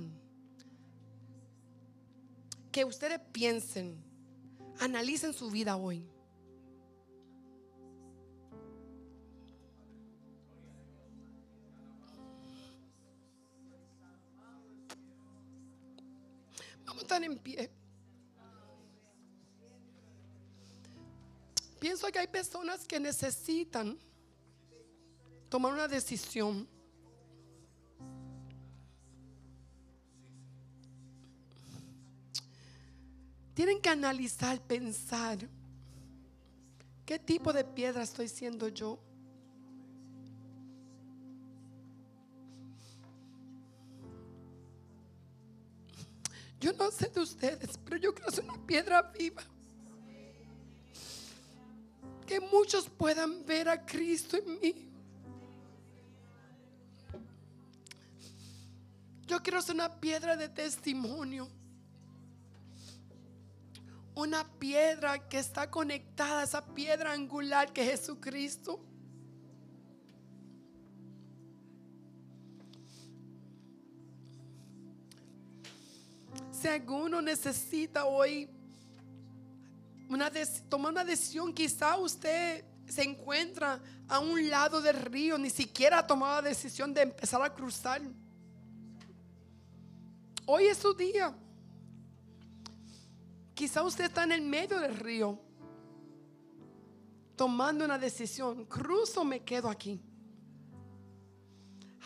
Que 2.71 2.83
ustedes 2.83 3.19
piensen 3.31 4.05
Analicen 4.79 5.33
su 5.33 5.49
vida 5.49 5.77
hoy. 5.77 6.05
Vamos 16.85 16.99
a 16.99 17.01
estar 17.01 17.23
en 17.23 17.37
pie. 17.37 17.71
Pienso 21.79 22.07
que 22.11 22.19
hay 22.19 22.27
personas 22.27 22.85
que 22.85 22.99
necesitan 22.99 23.97
tomar 25.49 25.73
una 25.73 25.87
decisión. 25.87 26.67
Tienen 33.55 33.79
que 33.81 33.87
analizar, 33.87 34.59
pensar, 34.59 35.37
¿qué 37.05 37.17
tipo 37.17 37.53
de 37.53 37.63
piedra 37.63 38.03
estoy 38.03 38.27
siendo 38.27 38.67
yo? 38.67 38.99
Yo 46.59 46.73
no 46.73 46.91
sé 46.91 47.07
de 47.07 47.21
ustedes, 47.21 47.79
pero 47.85 47.95
yo 47.95 48.13
quiero 48.13 48.29
ser 48.29 48.43
una 48.43 48.57
piedra 48.67 49.01
viva. 49.01 49.41
Que 52.27 52.41
muchos 52.41 52.89
puedan 52.89 53.45
ver 53.45 53.69
a 53.69 53.85
Cristo 53.85 54.35
en 54.35 54.59
mí. 54.59 54.89
Yo 59.25 59.41
quiero 59.41 59.61
ser 59.61 59.75
una 59.75 59.97
piedra 60.01 60.35
de 60.35 60.49
testimonio 60.49 61.47
una 64.15 64.47
piedra 64.59 65.27
que 65.27 65.39
está 65.39 65.69
conectada 65.69 66.43
esa 66.43 66.65
piedra 66.65 67.11
angular 67.11 67.71
que 67.73 67.83
es 67.83 67.99
Jesucristo. 67.99 68.79
Si 76.51 76.67
alguno 76.67 77.21
necesita 77.21 78.05
hoy 78.05 78.49
una 80.07 80.31
tomar 80.69 80.93
una 80.93 81.03
decisión, 81.03 81.53
quizá 81.53 81.97
usted 81.97 82.63
se 82.87 83.03
encuentra 83.03 83.81
a 84.07 84.19
un 84.19 84.49
lado 84.49 84.81
del 84.81 84.95
río, 84.95 85.37
ni 85.37 85.49
siquiera 85.49 85.99
ha 85.99 86.07
tomado 86.07 86.41
la 86.41 86.49
decisión 86.49 86.93
de 86.93 87.01
empezar 87.01 87.41
a 87.41 87.53
cruzar. 87.53 88.01
Hoy 90.45 90.65
es 90.67 90.77
su 90.77 90.93
día. 90.93 91.35
Quizá 93.55 93.83
usted 93.83 94.05
está 94.05 94.25
en 94.25 94.33
el 94.33 94.41
medio 94.41 94.81
del 94.81 94.97
río 94.97 95.39
tomando 97.37 97.85
una 97.85 97.97
decisión. 97.97 98.65
¿Cruzo 98.65 99.23
me 99.23 99.43
quedo 99.43 99.69
aquí? 99.69 100.01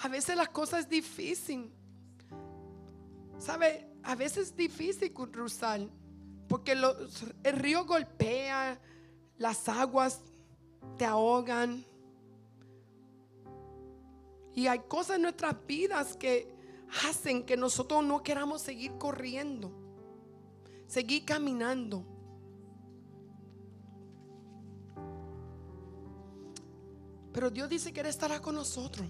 A 0.04 0.08
veces 0.08 0.38
las 0.38 0.50
cosas 0.50 0.82
es 0.82 0.90
difícil. 0.90 1.74
¿Sabe? 3.40 3.92
A 4.04 4.14
veces 4.14 4.50
es 4.50 4.56
difícil 4.56 5.12
cruzar 5.12 5.82
porque 6.48 6.72
el 6.72 7.58
río 7.58 7.84
golpea, 7.86 8.80
las 9.38 9.68
aguas 9.68 10.22
te 10.98 11.06
ahogan. 11.06 11.84
Y 14.54 14.68
hay 14.68 14.80
cosas 14.88 15.16
en 15.16 15.24
nuestras 15.24 15.56
vidas 15.66 16.16
que 16.16 16.54
hacen 17.08 17.44
que 17.44 17.58
nosotros 17.58 18.04
no 18.04 18.22
queramos 18.22 18.62
seguir 18.62 18.98
corriendo 19.00 19.79
seguir 20.90 21.24
caminando. 21.24 22.04
Pero 27.32 27.50
Dios 27.52 27.70
dice 27.70 27.94
que 27.94 28.02
Él 28.02 28.08
estará 28.08 28.42
con 28.42 28.56
nosotros. 28.56 29.08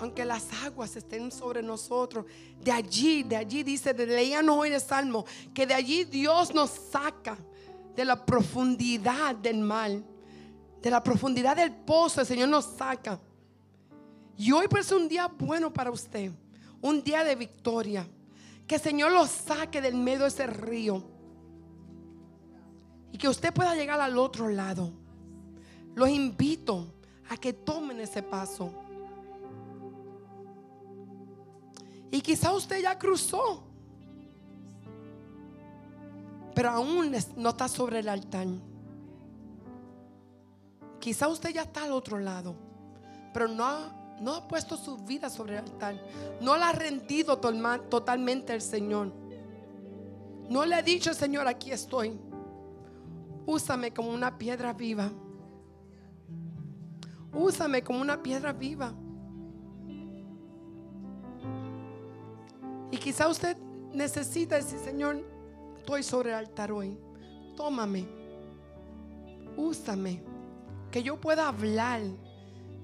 Aunque 0.00 0.24
las 0.24 0.52
aguas 0.64 0.96
estén 0.96 1.30
sobre 1.30 1.62
nosotros. 1.62 2.24
De 2.60 2.72
allí, 2.72 3.22
de 3.22 3.36
allí 3.36 3.62
dice, 3.62 3.92
de 3.94 4.06
leíanos 4.06 4.56
hoy 4.56 4.70
el 4.70 4.80
Salmo, 4.80 5.24
que 5.54 5.66
de 5.66 5.74
allí 5.74 6.04
Dios 6.04 6.54
nos 6.54 6.70
saca 6.70 7.36
de 7.94 8.04
la 8.04 8.24
profundidad 8.24 9.36
del 9.36 9.58
mal. 9.58 10.04
De 10.80 10.90
la 10.90 11.02
profundidad 11.02 11.56
del 11.56 11.72
pozo, 11.72 12.22
el 12.22 12.26
Señor 12.26 12.48
nos 12.48 12.64
saca. 12.64 13.20
Y 14.36 14.50
hoy 14.52 14.66
puede 14.66 14.84
ser 14.84 14.96
un 14.96 15.08
día 15.08 15.28
bueno 15.28 15.72
para 15.72 15.90
usted. 15.90 16.32
Un 16.80 17.02
día 17.02 17.22
de 17.22 17.34
victoria. 17.34 18.08
Que 18.66 18.76
el 18.76 18.80
Señor 18.80 19.12
lo 19.12 19.26
saque 19.26 19.80
del 19.80 19.94
medio 19.94 20.22
de 20.22 20.28
ese 20.28 20.46
río. 20.46 21.02
Y 23.12 23.18
que 23.18 23.28
usted 23.28 23.52
pueda 23.52 23.74
llegar 23.74 24.00
al 24.00 24.18
otro 24.18 24.48
lado. 24.48 24.92
Los 25.94 26.08
invito 26.08 26.86
a 27.30 27.36
que 27.36 27.52
tomen 27.52 28.00
ese 28.00 28.22
paso. 28.22 28.70
Y 32.10 32.20
quizá 32.20 32.52
usted 32.52 32.82
ya 32.82 32.98
cruzó. 32.98 33.62
Pero 36.54 36.70
aún 36.70 37.14
no 37.36 37.50
está 37.50 37.68
sobre 37.68 38.00
el 38.00 38.08
altar. 38.08 38.46
Quizá 40.98 41.28
usted 41.28 41.50
ya 41.50 41.62
está 41.62 41.84
al 41.84 41.92
otro 41.92 42.18
lado. 42.18 42.56
Pero 43.32 43.48
no 43.48 44.05
no 44.20 44.34
ha 44.34 44.48
puesto 44.48 44.76
su 44.76 44.96
vida 44.98 45.28
sobre 45.30 45.54
el 45.54 45.60
altar. 45.60 46.00
No 46.40 46.56
la 46.56 46.70
ha 46.70 46.72
rendido 46.72 47.38
totalmente 47.38 48.52
al 48.52 48.62
Señor. 48.62 49.12
No 50.48 50.64
le 50.64 50.74
ha 50.74 50.82
dicho, 50.82 51.12
Señor, 51.12 51.46
aquí 51.46 51.70
estoy. 51.72 52.18
Úsame 53.46 53.92
como 53.92 54.10
una 54.10 54.38
piedra 54.38 54.72
viva. 54.72 55.10
Úsame 57.32 57.82
como 57.82 58.00
una 58.00 58.22
piedra 58.22 58.52
viva. 58.52 58.92
Y 62.90 62.96
quizá 62.96 63.28
usted 63.28 63.56
necesita 63.92 64.56
decir, 64.56 64.78
Señor, 64.78 65.24
estoy 65.76 66.02
sobre 66.02 66.30
el 66.30 66.36
altar 66.36 66.72
hoy. 66.72 66.98
Tómame. 67.56 68.06
Úsame. 69.56 70.22
Que 70.90 71.02
yo 71.02 71.20
pueda 71.20 71.48
hablar 71.48 72.00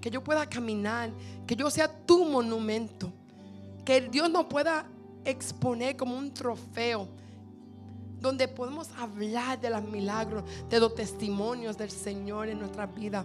que 0.03 0.11
yo 0.11 0.23
pueda 0.23 0.47
caminar, 0.47 1.11
que 1.47 1.55
yo 1.55 1.71
sea 1.71 1.89
tu 1.89 2.25
monumento, 2.25 3.11
que 3.85 4.01
Dios 4.01 4.29
nos 4.29 4.47
pueda 4.47 4.85
exponer 5.25 5.97
como 5.97 6.19
un 6.19 6.35
trofeo, 6.35 7.07
donde 8.21 8.49
podemos 8.49 8.91
hablar 8.99 9.61
de 9.61 9.71
los 9.71 9.83
milagros, 9.85 10.43
de 10.69 10.81
los 10.81 10.95
testimonios 10.95 11.79
del 11.79 11.91
Señor 11.91 12.49
en 12.49 12.59
nuestra 12.59 12.87
vida. 12.87 13.25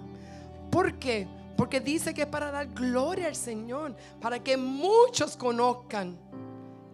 ¿Por 0.72 1.00
qué? 1.00 1.28
Porque 1.58 1.80
dice 1.80 2.14
que 2.14 2.28
para 2.28 2.52
dar 2.52 2.68
gloria 2.68 3.26
al 3.26 3.36
Señor, 3.36 3.96
para 4.22 4.38
que 4.38 4.56
muchos 4.56 5.36
conozcan 5.36 6.16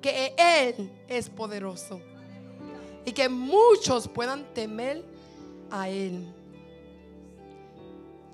que 0.01 0.33
Él 0.37 0.89
es 1.07 1.29
poderoso. 1.29 1.99
y 3.05 3.11
que 3.11 3.27
muchos 3.27 4.07
puedan 4.07 4.45
temer 4.53 5.03
a 5.69 5.89
Él. 5.89 6.25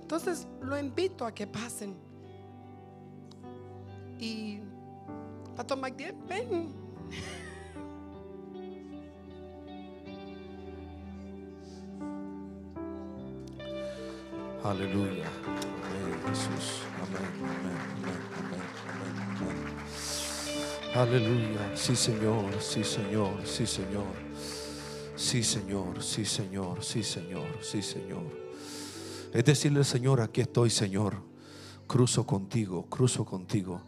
Entonces 0.09 0.47
lo 0.63 0.75
invito 0.75 1.23
a 1.23 1.31
que 1.31 1.45
pasen. 1.45 1.95
Y 4.17 4.57
Pastor 5.55 5.77
Magdiel, 5.77 6.15
ven. 6.27 6.73
Aleluya. 14.63 15.27
Amén, 15.45 16.19
Jesús. 16.25 16.81
Amén, 17.03 17.21
amén, 17.43 17.77
amén, 17.99 18.17
amén, 19.37 19.55
Aleluya. 20.95 21.69
Sí, 21.75 21.95
Señor, 21.95 22.59
sí, 22.59 22.83
Señor, 22.83 23.45
sí, 23.45 23.67
Señor. 23.67 24.07
Sí, 25.15 25.43
Señor, 25.43 26.01
sí, 26.01 26.25
Señor, 26.25 26.83
sí, 26.83 27.03
Señor, 27.03 27.59
sí, 27.61 27.83
Señor. 27.83 28.48
Es 29.33 29.45
decirle, 29.45 29.83
Señor, 29.83 30.21
aquí 30.21 30.41
estoy, 30.41 30.69
Señor. 30.69 31.23
Cruzo 31.87 32.25
contigo, 32.25 32.85
cruzo 32.89 33.25
contigo. 33.25 33.81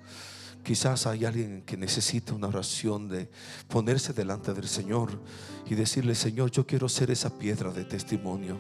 Quizás 0.64 1.08
hay 1.08 1.26
alguien 1.26 1.64
que 1.64 1.78
necesita 1.78 2.34
una 2.34 2.48
oración 2.48 3.10
de 3.10 3.30
ponerse 3.68 4.14
delante 4.14 4.54
del 4.54 4.68
Señor 4.68 5.20
y 5.68 5.76
decirle, 5.76 6.16
Señor, 6.16 6.52
yo 6.52 6.66
quiero 6.66 6.88
ser 6.88 7.12
esa 7.12 7.38
piedra 7.38 7.72
de 7.72 7.86
testimonio 7.86 8.60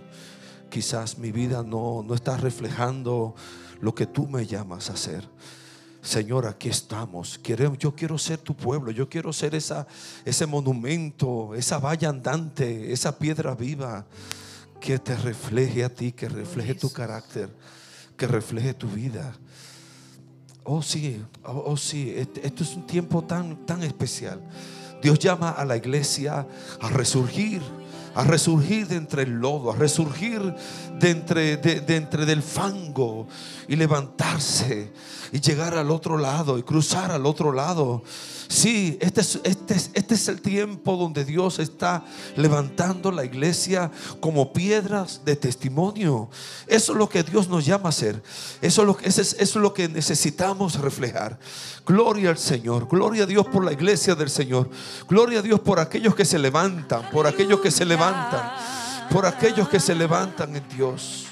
quizás 0.71 1.19
mi 1.19 1.31
vida 1.31 1.61
no, 1.61 2.01
no 2.01 2.15
está 2.15 2.37
reflejando 2.37 3.35
lo 3.81 3.93
que 3.93 4.07
tú 4.07 4.27
me 4.27 4.47
llamas 4.47 4.89
a 4.89 4.93
hacer. 4.93 5.27
Señor, 6.01 6.47
aquí 6.47 6.69
estamos. 6.69 7.39
yo 7.77 7.93
quiero 7.93 8.17
ser 8.17 8.39
tu 8.39 8.55
pueblo. 8.55 8.89
Yo 8.89 9.07
quiero 9.07 9.31
ser 9.31 9.53
esa, 9.53 9.85
ese 10.25 10.47
monumento, 10.47 11.53
esa 11.53 11.77
valla 11.77 12.09
andante, 12.09 12.91
esa 12.91 13.19
piedra 13.19 13.53
viva 13.53 14.07
que 14.81 14.99
te 14.99 15.15
refleje 15.15 15.85
a 15.85 15.89
ti, 15.89 16.11
que 16.11 16.27
refleje 16.27 16.73
tu 16.73 16.91
carácter, 16.91 17.49
que 18.17 18.27
refleje 18.27 18.73
tu 18.73 18.87
vida. 18.87 19.31
Oh 20.63 20.81
sí, 20.81 21.23
oh, 21.43 21.63
oh 21.67 21.77
sí, 21.77 22.13
este, 22.15 22.45
esto 22.45 22.63
es 22.63 22.75
un 22.75 22.85
tiempo 22.87 23.23
tan, 23.23 23.65
tan 23.65 23.83
especial. 23.83 24.41
Dios 25.01 25.19
llama 25.19 25.51
a 25.51 25.63
la 25.65 25.77
iglesia 25.77 26.47
a 26.81 26.89
resurgir 26.89 27.61
a 28.15 28.23
resurgir 28.23 28.87
de 28.87 28.95
entre 28.95 29.23
el 29.23 29.39
lodo, 29.39 29.71
a 29.71 29.75
resurgir 29.75 30.53
de 30.99 31.09
entre, 31.09 31.57
de, 31.57 31.95
entre 31.95 32.25
del 32.25 32.43
fango 32.43 33.27
y 33.67 33.75
levantarse 33.75 34.91
y 35.31 35.39
llegar 35.39 35.75
al 35.75 35.91
otro 35.91 36.17
lado 36.17 36.57
y 36.57 36.63
cruzar 36.63 37.11
al 37.11 37.25
otro 37.25 37.51
lado. 37.53 38.03
Sí, 38.47 38.97
este 38.99 39.21
es, 39.21 39.39
este, 39.45 39.75
este 39.75 40.13
es 40.13 40.27
el 40.27 40.41
tiempo 40.41 40.97
donde 40.97 41.23
Dios 41.23 41.59
está 41.59 42.03
levantando 42.35 43.09
la 43.09 43.23
iglesia 43.23 43.89
como 44.19 44.51
piedras 44.51 45.21
de 45.23 45.37
testimonio. 45.37 46.29
Eso 46.67 46.91
es 46.91 46.97
lo 46.97 47.07
que 47.07 47.23
Dios 47.23 47.47
nos 47.47 47.65
llama 47.65 47.85
a 47.85 47.89
hacer. 47.89 48.21
Eso 48.61 48.81
es 48.81 48.87
lo, 48.87 48.97
eso 49.01 49.21
es, 49.21 49.33
eso 49.39 49.59
es 49.59 49.63
lo 49.63 49.73
que 49.73 49.87
necesitamos 49.87 50.81
reflejar. 50.81 51.39
Gloria 51.85 52.29
al 52.29 52.37
Señor. 52.37 52.89
Gloria 52.89 53.23
a 53.23 53.25
Dios 53.25 53.45
por 53.47 53.63
la 53.63 53.71
iglesia 53.71 54.15
del 54.15 54.29
Señor. 54.29 54.69
Gloria 55.07 55.39
a 55.39 55.41
Dios 55.41 55.61
por 55.61 55.79
aquellos 55.79 56.13
que 56.13 56.25
se 56.25 56.37
levantan. 56.37 57.09
Por 57.09 57.27
aquellos 57.27 57.61
que 57.61 57.71
se 57.71 57.85
Por 59.11 59.25
aquellos 59.27 59.69
que 59.69 59.79
se 59.79 59.93
levantan 59.93 60.55
en 60.55 60.67
Dios. 60.69 61.27